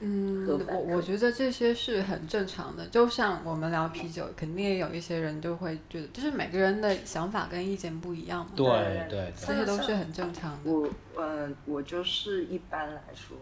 [0.00, 2.86] 嗯我我觉得这些是很正常的。
[2.86, 10.70] 就像我们聊啤酒，肯定也有一些人就会觉得，就是每个人的想法跟意见不一样嘛，对对对这些都是很正常的。
[10.70, 13.36] 我呃，我就是一般来说，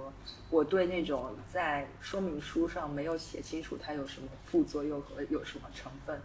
[0.49, 6.19] 我对那种在说明书上没有写清楚它有什么副作用和有什么成分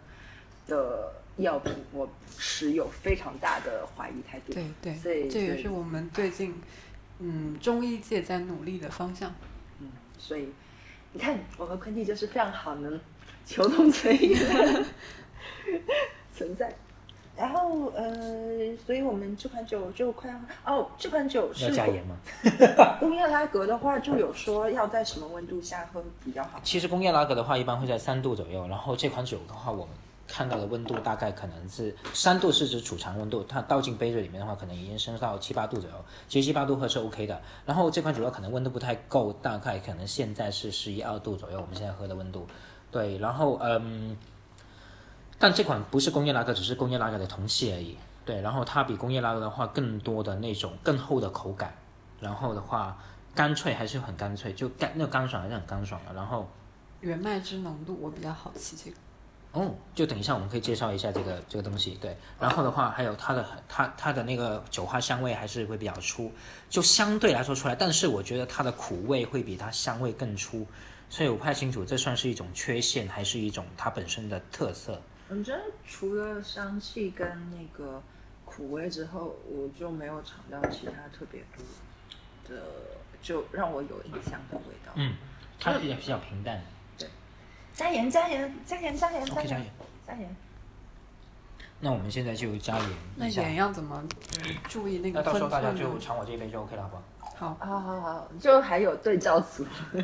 [0.66, 2.08] 的药品，我
[2.38, 4.54] 持有非常大的怀疑态度。
[4.54, 6.54] 对对，所以这也是我们最近
[7.18, 9.34] 嗯中医界在努力的方向。
[10.22, 10.48] 嗯，所以
[11.12, 13.00] 你看，我和昆蒂就是非常好能
[13.44, 14.84] 求同存异的
[16.34, 16.72] 存在。
[17.34, 22.14] 然后呃，所以我们这款酒就快要哦，这款酒是要加盐吗？
[23.00, 26.60] 工业拉格的话，就有说要在什么温度下喝比较好。
[26.62, 29.94] 其实工业拉格的话，一般会在三度左右，然后这款酒的话，我们
[30.32, 35.96] 看到的温度大概可能是三度是指储藏温度，它倒进杯子里面的话，可能已经升到七八度左右。
[36.26, 37.38] 其实七八度喝是 OK 的。
[37.66, 42.46] 然后这款酒可能温度不太够，大概可能现在是十一二度左右，我们现在喝的温度。
[42.90, 44.16] 对，然后嗯，
[45.38, 47.98] 但这款不是工业拉格，只是工业拉格的同系而已。
[48.24, 51.74] 对，然后它比工业拉格的话更多的那种更厚的口感，
[52.20, 52.96] 然后的话
[53.34, 56.14] 干脆还是很干脆，就干那干爽还是很干爽的。
[56.14, 56.48] 然后
[57.00, 58.96] 原麦汁浓度我比较好奇这个。
[59.52, 62.16] 哦，就等一下我们可以介绍一下这个这个东西，对。
[62.40, 66.32] 然后的话，还有它的它它的那个酒花香味还是会比较粗，
[66.70, 70.66] 就相对来说出来，但是我觉得它的苦味会比它香味更粗，
[71.10, 74.98] 所以我不太清楚这算是一种缺陷还是一种它本身的特色。
[75.28, 78.02] 我觉得除了香气跟那个
[78.46, 82.62] 苦味之后，我就没有尝到其他特别多的，
[83.20, 84.92] 就让我有印象的味道。
[84.94, 85.14] 嗯，
[85.60, 86.62] 它比较比较平淡。
[87.74, 89.66] 加盐，加盐，加盐，加盐，加盐。
[90.06, 90.36] 加盐。
[91.80, 93.42] 那我们现在就加盐那一下。
[93.42, 94.04] 盐要怎么
[94.68, 95.98] 注意那个那到时候大家就？
[95.98, 97.02] 尝我这一杯就 OK 了，好不好？
[97.34, 99.66] 好，好好好，就还有对照组，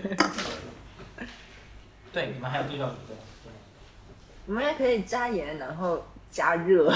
[2.12, 3.16] 对，你们还有对照组对。
[4.46, 6.92] 我们也可以加盐，然后加热。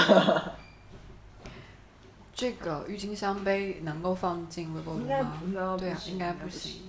[2.34, 5.06] 这个郁金香杯能够放进微波炉吗？
[5.44, 6.82] 应该对啊应该不行行。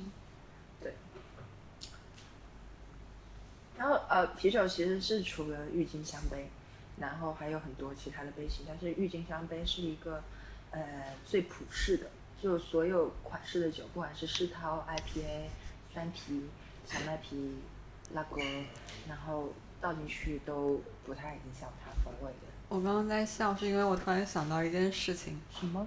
[3.84, 6.49] 然后呃，啤酒其实是除了郁金香杯，
[7.01, 10.23] 然后还有很多其他的杯型，但是郁金香杯是一个
[10.71, 10.79] 呃
[11.25, 12.05] 最普适的，
[12.41, 15.49] 就所有款式的酒，不管是世涛、IPA、
[15.93, 16.45] 酸啤、
[16.85, 17.55] 小麦啤、
[18.14, 18.39] 拉格，
[19.10, 19.51] 然后
[19.81, 22.47] 倒进去都不太影响它风味的。
[22.69, 25.85] 我刚刚在笑，是因为我突然想到一件事情，什么？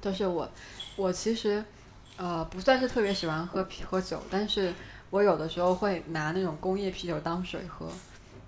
[0.00, 0.50] 就是我，
[0.96, 1.62] 我其实，
[2.16, 4.72] 呃，不算是特别喜欢喝啤喝酒，但是
[5.10, 7.86] 我有的时候会拿那种工业啤酒当水喝。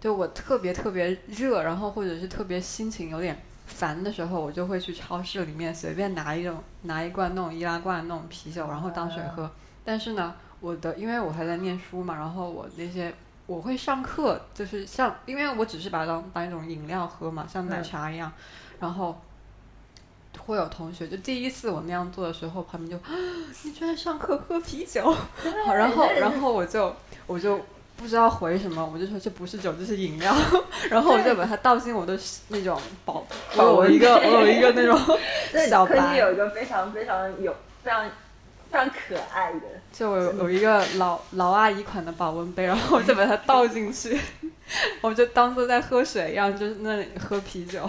[0.01, 9.49] 就我特别特别热，然后或者是特别心情有点烦的时候，我就会去超市里面随便拿一种拿一罐那种易拉罐那种啤酒，然后当水喝。
[9.85, 13.15] 但是呢，我的因为我还在念书嘛，然后我那些
[13.47, 18.33] 我会上课，就是像因为我只是把它当当一种饮料喝嘛，像奶嗯茶一样，
[18.81, 19.21] 然后。
[20.39, 23.15] 会有同学就第一次我那样做的时候，旁边就，啊
[23.63, 25.15] 你居然上课喝啤酒，
[25.65, 26.95] 好然后然后我就
[27.27, 27.61] 我就
[27.97, 30.35] 不知道回什么，我就说这不是酒，这是饮料，
[30.91, 32.19] 然后我就把它倒进我的
[32.49, 33.25] 那种保，
[33.57, 34.99] 我有一个我有一个那种，
[35.69, 37.55] 小白，有一个非常非常有
[37.85, 38.11] 非常
[38.71, 39.61] 非常可爱的。
[39.93, 44.19] 就有有一个老老阿姨款的保温杯，然后我就把它倒进去，
[45.03, 47.89] 我就当做在喝水一样，就是那里喝啤酒。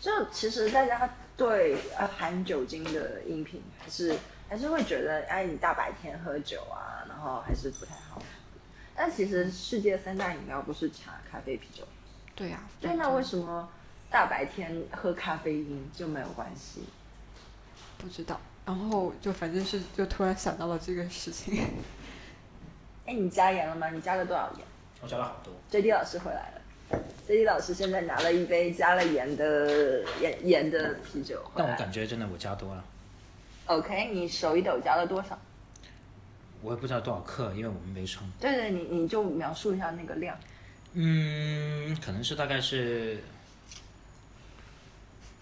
[0.00, 1.08] 就其实大家
[1.38, 8.20] 对呃含酒精的饮品还是还是会觉得，哎，你大白天喝酒啊，然后还是不太好。
[8.96, 11.84] 但其实世界三大饮料不是茶、咖啡、啤酒。
[12.34, 13.68] 对呀、对，那为什么
[14.10, 16.82] 大白天喝咖啡因就没有关系？
[17.98, 18.40] 不知道？
[18.66, 21.64] 然后就反正是就突然想到了这个事情。
[23.06, 23.90] 哎，你加盐了吗？
[23.90, 24.66] 你加了多少盐
[25.00, 25.52] 我加了好多。
[25.70, 26.57] ？J D 老师回来了。
[27.26, 31.76] J D 老师现在拿了一杯加了盐的盐盐的啤酒回但我。
[31.76, 32.84] 感觉真的我加多了
[33.66, 35.38] ，OK，你手一抖加了多少？
[36.62, 38.26] 我也不知道多少克，因为我们没称。
[38.40, 40.36] 对对，你你就描述一下那个量。
[40.94, 43.18] 嗯，可能是大概是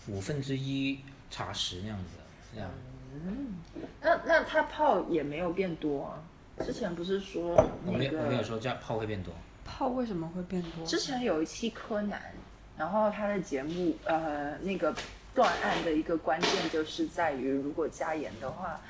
[0.08, 1.00] 五分之一
[1.30, 2.16] 茶匙那样子，
[2.52, 2.68] 这样。
[4.02, 6.18] 那那它泡也没有变多啊。
[6.64, 7.54] 之前不是说
[7.84, 9.32] 那我没有我没有，说这样泡会变多。
[9.66, 10.86] 泡为什么会变多？
[10.86, 12.20] 之前有一期柯南，
[12.78, 14.94] 然后他的节目呃那个
[15.34, 18.80] 断案的一个关键就是在于，如果加盐的话，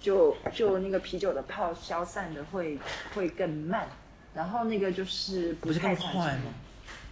[0.00, 2.78] 就就那个啤酒的泡消散的会
[3.14, 3.86] 会更慢，
[4.34, 6.54] 然后那个就是不是更快吗？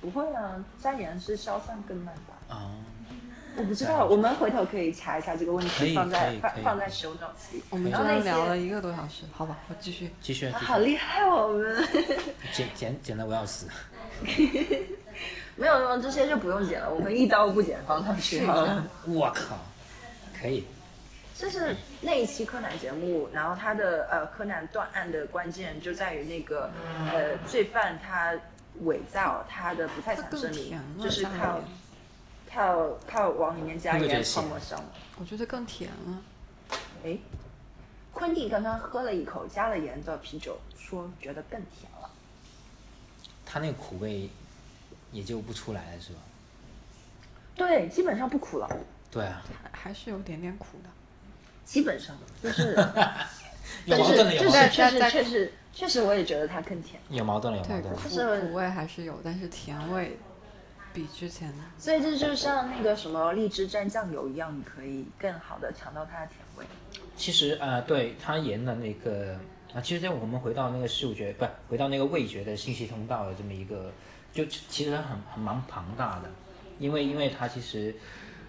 [0.01, 2.55] 不会啊，加盐是消散更慢吧？
[2.55, 2.75] 啊，
[3.57, 7.63] 我不知道，我们回头可以查一下这个问题，放在放放在 show notes 里。
[7.71, 10.11] 我们居然后那些然聊了一个多小时，好吧，我继续。
[10.21, 11.89] 继续好，厉害哦，我们
[12.53, 13.67] 剪剪剪的我要死。
[15.55, 18.85] 没有没有这些就不用剪了，我们一刀不剪放上去好了。
[19.07, 19.59] 我靠，
[20.41, 20.65] 可以。
[21.37, 26.71] 就是那一期柯南节目，然后他的呃柯南断案的关键就在于那个
[27.13, 28.33] 呃罪犯他
[28.85, 31.65] 伪造他的不在场证明，，就是加靠盐
[32.55, 34.83] 靠靠往里面加盐泡沫烧。
[35.19, 36.23] 我觉得更甜了。
[37.05, 37.17] 哎，
[38.13, 42.11] 昆蒂刚刚喝了一口加了盐的啤酒，说觉得更甜了。
[43.47, 44.29] 它那个苦味
[45.11, 46.19] 也就不出来了，是吧？
[47.55, 48.69] 对，基本上不苦了，
[49.11, 50.89] 对啊，还还是有点点苦的。
[51.65, 52.75] 基本上 就是，
[53.85, 57.01] 有但是矛盾了，有矛盾了，是确实确实确实我也觉得它更甜。
[57.11, 58.01] 有矛盾了，有，矛盾了。
[58.01, 60.19] 苦就是苦味还是有，但是甜味
[60.93, 66.65] 比之前所以这就像那个什么荔枝蘸酱油一样，你可以更好的尝到它的甜味。
[67.17, 69.39] 其实呃，对它盐的那个
[69.75, 73.91] 啊，其实在我们回到那个嗅觉，不回到那个味觉的信息通道的这么一个，
[74.33, 76.31] 就其实很很蛮庞大的，
[76.79, 77.95] 因为因为它其实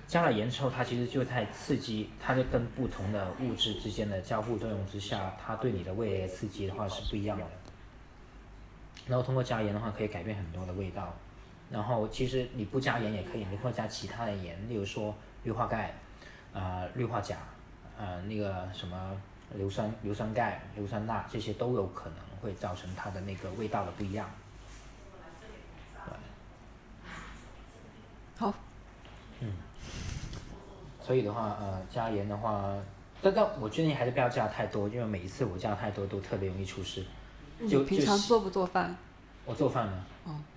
[0.08, 7.46] 加了盐之后，它其实就在刺激，它就跟不同的物质之间的交互作用之下，它对你的味蕾刺激的话是不一样的。
[9.08, 11.14] 然后通过加盐的话，可以改变很多的味道。
[11.74, 15.92] 然后其实你不加盐也可以，你或者加其他的盐，例如说氯化钙，
[16.54, 17.36] 啊、氯化钾，
[17.98, 19.20] 呃，那个什么
[19.56, 24.30] 硫酸硫酸钙、硫酸钠这些都有可能会造成它的那个味道的不一样。
[28.38, 28.54] 好，
[29.40, 29.52] 嗯
[31.02, 32.72] 所以的话，呃，加盐的话，
[33.20, 37.04] 但但我建议还是不要加太多，因为每一次我加太多都特别容易出事。
[37.68, 38.96] 就你平常做不做饭？
[39.46, 40.13] 我做饭呢，哦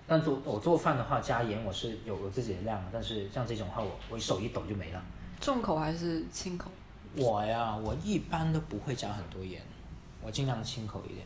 [0.07, 5.03] 但做我做饭的话加盐我是有我自己的量，但是像这种话我我手一抖就没了。
[5.41, 6.71] 重口还是轻口？
[7.15, 9.61] 我呀，我一般都不会加很多盐，
[10.21, 11.25] 我尽量轻口一点。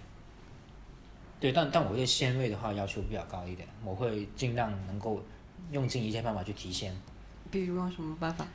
[1.40, 5.22] 对，但但我对鲜味的话要求比较高一点，我会尽量能够
[5.72, 6.96] 用尽一切办法去提鲜，
[7.50, 8.46] 比如用什么办法？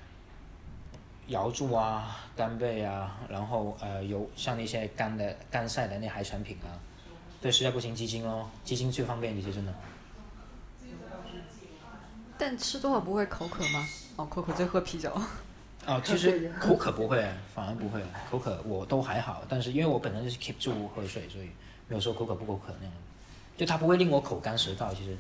[1.29, 6.71] 瑶柱啊、干贝啊，然后呃有像那些干的干晒的那海产品啊，
[7.41, 9.75] 对，实在不行鸡精咯，鸡精最方便，其实真的。
[12.39, 13.87] 但吃多了不会口渴吗？
[14.17, 15.11] 哦，口渴就喝啤酒。
[15.87, 21.51] 哦， 其实口渴不会，反而不会，口渴我都还好，但是因为我本身就是 keep 住喝水，所以
[21.89, 22.95] 没有说口渴不口渴那样，
[23.57, 25.17] 就它不会令我口干舌燥，其实。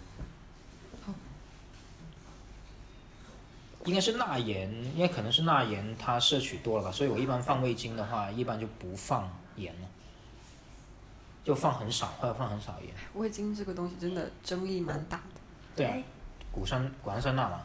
[3.85, 9.87] 应该是钠盐，因为可能是钠盐它摄取多了吧，所以我一般放味精的话，一般就不放盐了，
[11.45, 12.93] 就放很少或者放很少盐。
[13.15, 15.41] 味精这个东西真的争议蛮大的。
[15.77, 16.03] 对啊哎，
[16.57, 17.61] 谷酸谷氨酸钠嘛，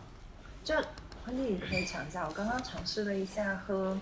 [0.66, 0.76] 就
[1.24, 3.98] 昆弟可以尝一下，我刚刚尝试了一下喝，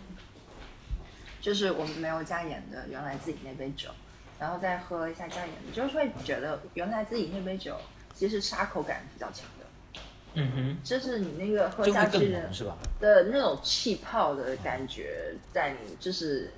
[1.40, 3.92] 就是我们没有加盐的原来自己那杯酒，
[4.40, 7.78] 然后再喝一下加盐的，就是会觉得原来自己那杯酒
[8.16, 10.02] 其实沙口感比较强的，
[10.34, 12.76] 嗯哼就是你那个，喝下去的是吧？
[13.00, 16.52] 的那种气泡的感觉，在你就是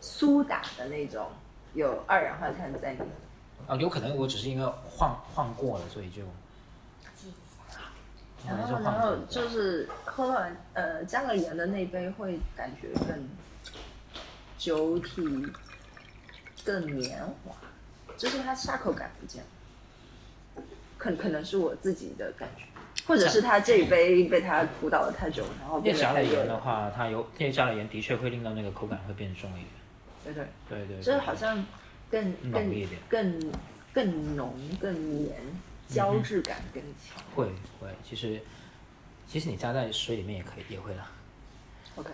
[0.00, 1.28] 苏打的那种
[1.74, 3.08] 有二氧化碳在里面。
[3.66, 6.22] 啊，有可能我只是因为晃晃过了，所以就。
[8.46, 13.28] 然后，然后就是喝完呃加了盐的那杯会感觉更
[14.58, 15.46] 酒体
[16.64, 17.54] 更绵滑，
[18.16, 20.62] 就是它下口感不见了。
[20.96, 22.64] 可可能是我自己的感觉，
[23.06, 26.24] 或者是他这一杯被他苦倒了太久，然后变加了。
[26.24, 29.66] 盐的话，它有因为加了盐的确会令到那个口感会变重一点。
[30.24, 31.62] 对对，对对，就是好像
[32.10, 33.52] 更更浓一点更
[33.92, 34.94] 更浓、更
[35.24, 35.36] 黏，
[35.94, 37.22] 胶质感更强。
[37.34, 37.46] 会
[37.80, 38.40] 会，其实
[39.26, 41.10] 其实你加在水里面也可以，也会啦。
[41.96, 42.10] OK，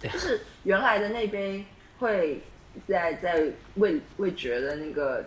[0.00, 0.10] 对。
[0.10, 1.64] 就是原来的那杯
[1.98, 2.42] 会
[2.86, 5.24] 在在味味觉的那个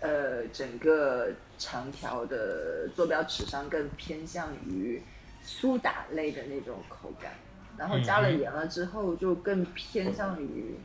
[0.00, 5.00] 呃整个长条的坐标尺上更偏向于
[5.42, 7.32] 苏打类的那种口感，
[7.76, 10.76] 然后加了盐了之后就更偏向于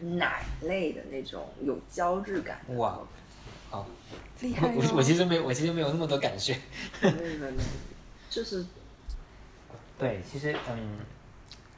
[0.00, 3.08] 奶类的那种有胶质感的哇口
[3.70, 3.86] 好，
[4.40, 5.02] 厉害我我哦！
[5.02, 6.56] 其实没有，我其实没有那么多感觉。
[7.00, 7.52] 没有没有，
[8.28, 8.64] 就是
[9.98, 10.98] 对，其实嗯，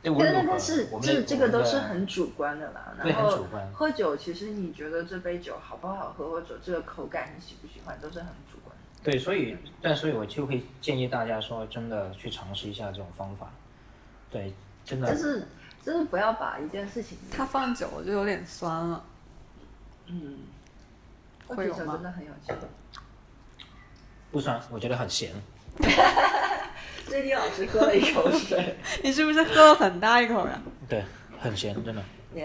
[0.03, 2.95] 但但但是这这个都是很主观的啦。
[3.03, 8.83] 对然后很主观喝酒，其实你觉得这杯酒好不好喝，或者这个口感你喜不喜欢，都是很主观的。
[9.05, 13.51] 对，所以但所以我就会建议大家说，真的去尝试一下这种方法。
[14.31, 14.53] 对，
[14.85, 15.47] 真的就是
[15.85, 19.05] 就是不要把一件事情，它放久了就有点酸了。
[20.07, 20.39] 嗯，
[21.47, 22.53] 会有吗喝酒真的很有趣。
[24.31, 25.31] 不酸，我觉得很咸。
[27.07, 30.61] 最近老师喝了一口水， 你是不是喝了很大一口呀？
[30.89, 31.05] 对，
[31.39, 32.03] 很咸，真的。
[32.33, 32.43] 你，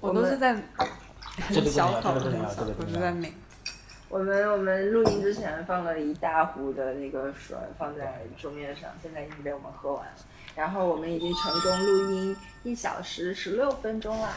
[0.00, 3.32] 我都是在很小口小口，这个不能就在抿。
[4.10, 10.12] 我们我们录音之前放了一大壶的那个水放在桌面上，现在已经被我们喝完了。
[10.54, 14.28] 然后我们已经成功录音一小时十六分钟啦，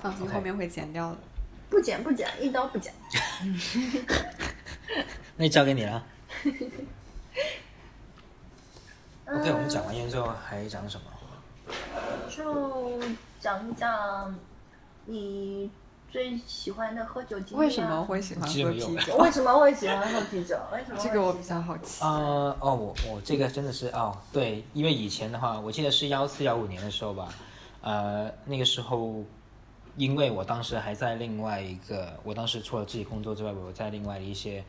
[0.00, 1.16] 放心，后面会剪掉的。
[1.68, 2.94] 不剪不剪，一刀不剪。
[5.36, 6.04] 那交给你了。
[6.44, 6.52] 嗯
[9.28, 11.74] OK，我们讲完烟之后还讲什么？
[12.30, 13.00] 就
[13.40, 14.32] 讲一讲
[15.06, 15.68] 你
[16.08, 17.58] 最喜欢的喝酒经历、啊。
[17.58, 18.04] 为什么？
[18.04, 19.16] 会喜欢喝啤酒？
[19.16, 20.56] 为什么会喜欢喝啤酒？
[20.72, 21.00] 为什么？
[21.02, 22.04] 这个我比较好奇。
[22.04, 27.28] 呃，哦，我我这个真的是哦，对，因为以前的话，我记得是幺四幺五年的时候吧，
[27.80, 29.24] 呃，那个时候，
[29.96, 34.62] 因为我当时还在另外一个，我当时除了自己工作之外，我在另外的一些，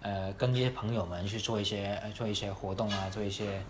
[0.00, 3.62] 呃，跟一些朋友们去做一些呃做一些活动啊，做一些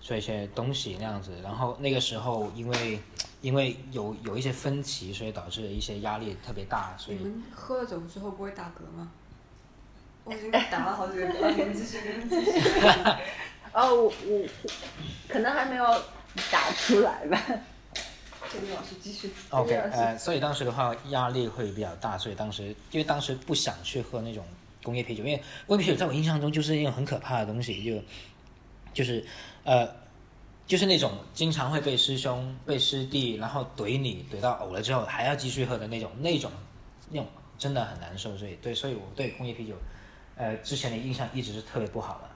[0.00, 1.32] 做一些东西那样子。
[1.42, 3.00] 然后那个时候，因为
[3.40, 9.10] 因为有有一些分歧，所以导致一些压力特别大，所以你们喝了酒之后不会打嗝吗？
[10.24, 12.58] 我已经打了好几个嗝了，你们继续，你们继续。
[13.72, 14.48] 哦，我我
[15.28, 15.84] 可能还没有
[16.50, 17.40] 打出来吧。
[18.52, 19.30] 这里老师继续。
[19.50, 24.44] OK，呃，所以当时的话压力会比较大，所以当时因为当时不想去喝那种
[24.82, 28.02] 工业啤酒，因为工业啤酒在我印象中就是一种很可怕的东西，就
[28.92, 29.24] 就是
[29.64, 29.88] 呃
[30.66, 36.50] 就是那种经常会被师兄、被师弟，然后怼你怼到呕了之后还要继续喝的那种，那种
[37.10, 37.26] 那种
[37.58, 39.74] 真的很难受，所以对，所以我对工业啤酒
[40.36, 42.28] 呃之前的印象一直是特别不好的。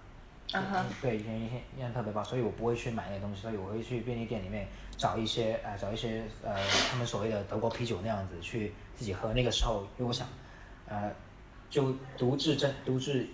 [0.52, 4.66] 啊哈，对，以前印象印象特别棒，所以我不会去买那些东西，所以我会去便利店里面
[5.00, 6.54] 找一些呃找一些呃
[6.90, 9.32] 他们所谓的德国啤酒那样子去自己喝。
[9.32, 10.28] 那个时候，因为我想，
[10.86, 11.10] 呃，
[11.70, 13.26] 就独自真独自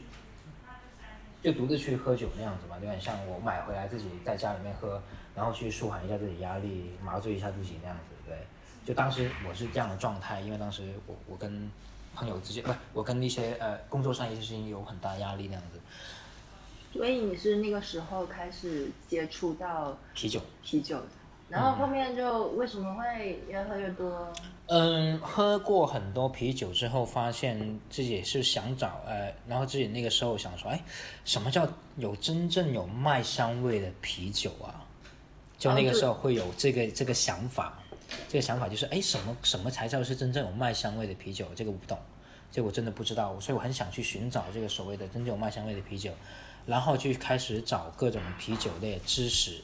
[1.43, 5.03] 就独自去喝酒那样子嘛，有点像我买回来自己在家里面喝，
[5.35, 8.15] 然后去舒缓一下自己压力，麻醉一下自己那样子。
[8.25, 8.47] 对，
[8.85, 11.69] 就当时我是这样的状态，因为当时我我跟
[12.15, 15.81] 朋友之间不是我跟一些呃工作上一些事情有很大压力那样子。
[16.93, 20.41] 所以你是那个时候开始接触到啤酒。
[20.63, 21.07] 啤酒的，
[21.49, 24.33] 然后后面就为什么会越喝越多？
[24.67, 30.83] 嗯，喝过很多啤酒之后，发现自己是想找呃，然后自己那个时候想说，哎，
[31.25, 34.85] 什么叫有真正有麦香味的啤酒啊？
[35.57, 37.79] 就那个时候会有这个这个想法，
[38.29, 41.47] 这个想法就是，哎，什么什么才叫是真正有麦香味的啤酒？
[41.55, 41.97] 这个我不懂，
[42.51, 46.11] 这个我真的不知道，所以我很想去寻找这个所谓的真正有麦香味的啤酒，
[46.67, 49.63] 然后就开始找各种啤酒类的知识，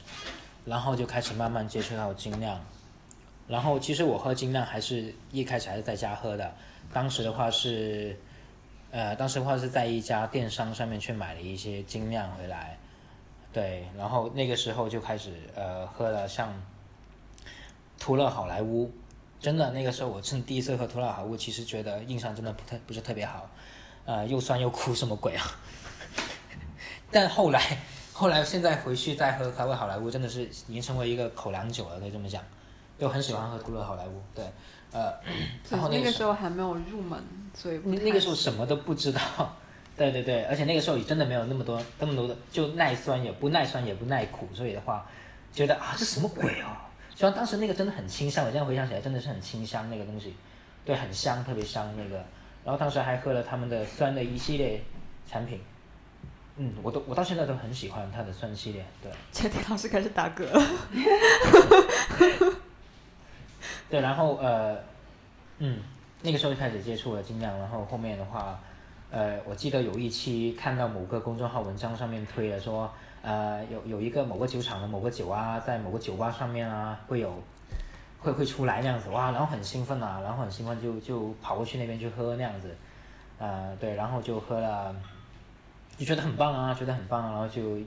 [0.65, 2.59] 然后就开始慢慢接触到精酿。
[3.47, 6.55] 然后其实我喝精酿还是一开始还是在家喝的，
[6.93, 8.17] 当时的话是，
[8.89, 12.77] 呃，当时的话是在一家电商上面去买了一些精酿回来，
[13.51, 16.53] 对，然后那个时候就开始呃喝了像
[17.99, 18.89] 图勒好莱坞，
[19.41, 23.49] 真的那个时候我趁第一次喝图勒好莱坞，其实觉得印象真的不特不是特别好，
[24.05, 25.43] 呃，又酸又苦，什么鬼啊？
[27.11, 27.77] 但后来
[28.13, 32.41] 后来现在回去再喝开胃好莱坞，真的是已经成为一个口粮酒了，可以这么讲。
[32.99, 34.45] 就很喜欢喝图乐好莱坞，对，
[34.93, 35.11] 呃，
[35.69, 37.21] 然后那个个时时候还没有入门，
[37.53, 39.21] 所以那那个时候什么都不知道，
[39.97, 45.05] 对 对对，而且那个时候也真的没有那么多那么多的，就耐酸也不耐酸也不耐苦，所以的话，
[45.51, 46.77] 觉得啊这什么鬼哦？
[47.15, 50.35] 虽然当时那个真的很清香，我现在回想起来真的是很清香那个东西，
[50.85, 52.23] 对，很香，特别香那个。
[52.63, 54.79] 然后当时还喝了他们的酸的一系列
[55.29, 55.59] 产品，
[56.57, 59.11] 嗯，我都我到现在都很喜欢他的酸系列，对。
[59.33, 60.61] 陈天老师开始打嗝了。
[63.89, 64.77] 对，然后呃，
[65.57, 65.79] 嗯，
[66.21, 68.59] 那个时候就开始接触了精酿，然后后面的话，
[69.11, 77.41] 呃，我记得有一期看到某个公众号文章上面推了说，呃，有有一个某个酒厂的某个酒啊，在某个酒吧上面啊会有，
[78.19, 82.75] 会会出来那样子，哇，然后很兴奋啊，然后很兴奋就就跑过去那边去喝那样子，
[83.37, 84.95] 呃，对，然后就喝了，
[85.97, 87.77] 就觉得很棒啊，觉得很棒，然后就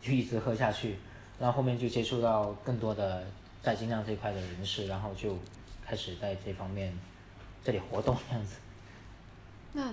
[0.00, 0.98] 就一直喝下去，
[1.38, 3.24] 然后后面就接触到更多的
[3.62, 5.38] 在精酿这一块的人士，然后就
[5.86, 6.92] 开始在这方面
[7.64, 8.56] 这里活动这样子。
[9.72, 9.90] 那，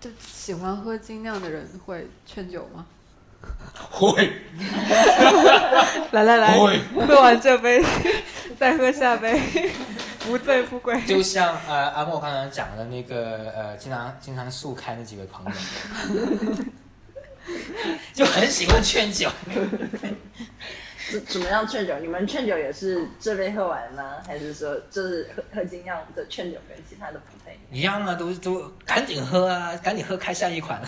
[0.00, 2.86] 就喜欢喝精酿的人会劝酒吗？
[3.90, 4.32] 会，
[6.12, 7.82] 来来来，会喝完这杯，
[8.58, 9.40] 再喝下杯，
[10.26, 11.00] 不醉不归。
[11.06, 16.56] 就像呃阿莫刚才讲的那个呃经常经常速开那几位朋友，
[18.12, 19.30] 就很喜欢劝酒。
[21.08, 21.96] 怎怎么样劝酒？
[22.00, 24.14] 你们劝酒也是这杯喝完吗？
[24.26, 28.00] 还是说就是喝喝精酿的劝酒跟其他的不太一样？
[28.00, 30.82] 一样啊，都都赶紧喝啊，赶紧喝开下一款。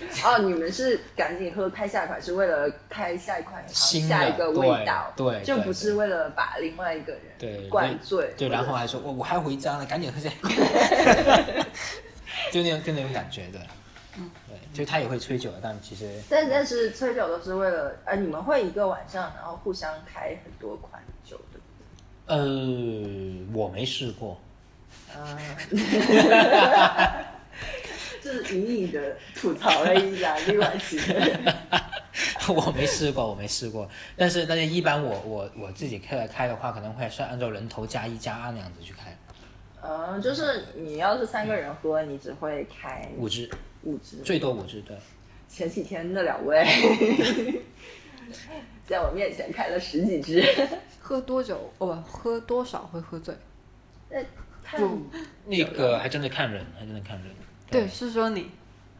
[0.24, 10.54] 哦，你们是赶紧喝拍下一款，是为了拍下一款新的下一个味道，对对对就不是为了把另外一个人对灌醉，对，然后还说我我还要回家呢，赶紧喝下一款，
[12.52, 13.58] 就那种就那种感觉的。
[14.16, 14.30] 嗯。
[14.48, 21.64] 对，就他也会吹酒的，但其实但但是吹酒都是为了，呃，你们会一个晚上，然后互相开很多款酒，对不
[22.32, 22.38] 呃
[23.54, 24.38] 我没试过，
[25.12, 25.20] 对？
[25.20, 25.38] 啊，
[28.22, 31.54] 就是隐隐的吐槽了一下另外几个人。
[32.48, 33.88] 我没试过，我没试过。
[34.16, 39.16] 但是但是一般我我我自己开开的话，可能会是按照人头加一加二那样子去开，
[39.82, 43.48] 嗯，就是你要是三个人喝，你只会开五支
[43.82, 44.16] 五支。
[44.24, 44.96] 最多五支对。
[45.48, 46.64] 前几天那两位
[48.86, 50.42] 在我面前开了十几支，
[51.00, 51.70] 喝多久？
[51.78, 53.34] 哦，不，喝多少会喝醉？
[54.10, 54.18] 那
[54.64, 54.80] 看
[55.46, 57.26] 那个还真的看人，还真的看人。
[57.70, 58.50] 对，是说你。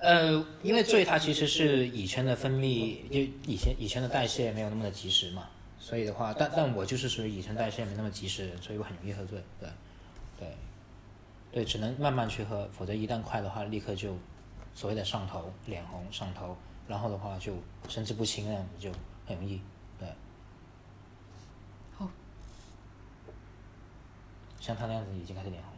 [0.00, 3.18] 呃，因为醉它其实是乙醛的分泌，就
[3.50, 5.48] 乙醛乙醛的代谢没有那么的及时嘛，
[5.80, 9.68] 所以的话，但但我就是属于乙醛代谢没那么及时，所以我很容易喝醉，对，
[10.38, 10.56] 对，
[11.50, 14.16] 对，只能慢慢去喝，否则一旦快的话，立刻就
[14.72, 17.54] 所谓的上头、脸红、上头，然后的话就
[17.88, 18.92] 神志不清那样子就
[19.26, 19.60] 很容易，
[19.98, 20.06] 对。
[21.96, 22.08] 好。
[24.60, 25.72] 像他那样子已经开始脸红。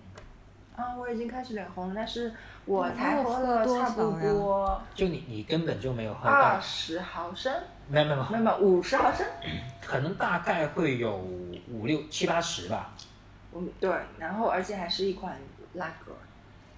[0.81, 2.33] 啊，我已经开始脸红，但是
[2.65, 7.53] 我才喝了差不多就你你根本就没有喝到二，十毫升，
[7.89, 9.27] 没有没有没有没有五十毫升。
[9.85, 11.17] 可能大概会有
[11.69, 12.95] 五六七八十吧，
[13.53, 15.37] 嗯，对，然后而且还是一款
[15.75, 16.13] 拉格，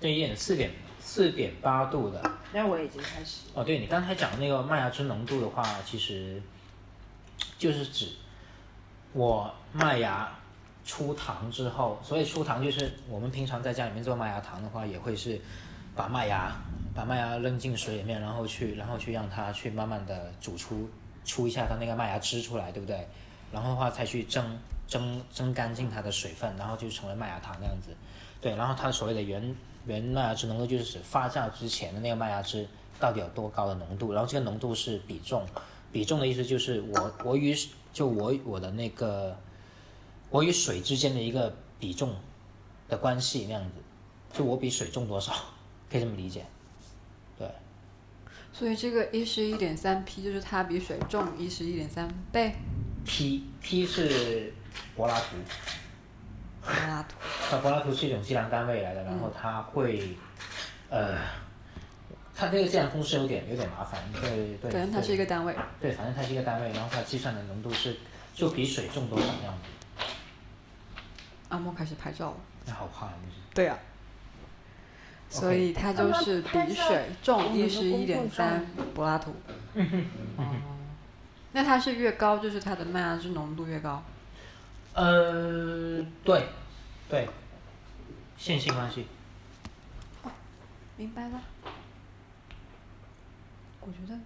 [0.01, 2.23] 对一点四点四点八度的。
[2.53, 6.41] 那我已经开始哦，对你刚才讲的那个麦芽汁浓度的话，其实
[7.59, 8.09] 就是指
[9.13, 10.31] 我麦芽
[10.85, 15.41] 出糖之后，所以出糖就是我们平常在家里面做麦芽糖的话，也会是
[15.95, 16.53] 把麦芽
[16.95, 20.89] 把麦芽扔进水里面，然后去然后去让它去慢慢的煮出
[21.25, 23.07] 出一下它那个麦芽汁出来，对不对？
[23.53, 27.91] 然后的话再去蒸蒸蒸干净它的水分，然后就成为麦芽糖那样子。
[28.41, 29.55] 对，然后它所谓的原
[29.87, 32.67] 原麦芽汁浓度就是指发酵之前的那个麦芽汁
[32.99, 35.47] 到底有多高的浓度，然后这个浓度是比重，
[35.93, 37.55] 比重的意思就是我我与
[37.93, 39.37] 就我我的那个
[40.33, 42.17] 我与水之间的一个比重
[42.89, 45.33] 的关系那样子，就我比水重多少，
[45.93, 46.45] 可以这么理解。
[47.39, 47.47] 对，
[48.51, 52.55] 所以这个一十一点三 P 就是它比水重一十一点三倍。
[53.05, 54.55] P P 是
[54.97, 55.37] 柏拉图，
[56.63, 57.17] 柏拉图。
[57.53, 60.17] 那柏拉图是一种计量单位来的，然后它会，
[60.89, 61.19] 呃，
[62.35, 64.71] 它这个计量公式有点有点麻烦，对对。
[64.71, 65.55] 反正它是一个单位。
[65.79, 67.95] 对，反正它是一个单位，然后它计算的浓度是
[68.35, 69.82] 就比水重多少那样子，
[71.53, 72.37] 阿莫开始拍照了。
[72.65, 73.39] 那好怕就是。
[73.53, 73.79] 对啊。
[75.29, 79.35] 所以它就是比水重一十一点三柏拉图。
[80.37, 80.57] 哦。
[81.53, 84.03] 那它是越高，就是它的麦芽汁浓度越高。
[84.95, 86.49] 呃，对，
[87.09, 87.29] 对，
[88.39, 89.07] 线性关系。
[90.97, 91.41] 明白了。
[93.81, 94.19] 我觉得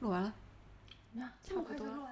[0.00, 0.32] 录完了。
[1.12, 2.07] 那差不多了。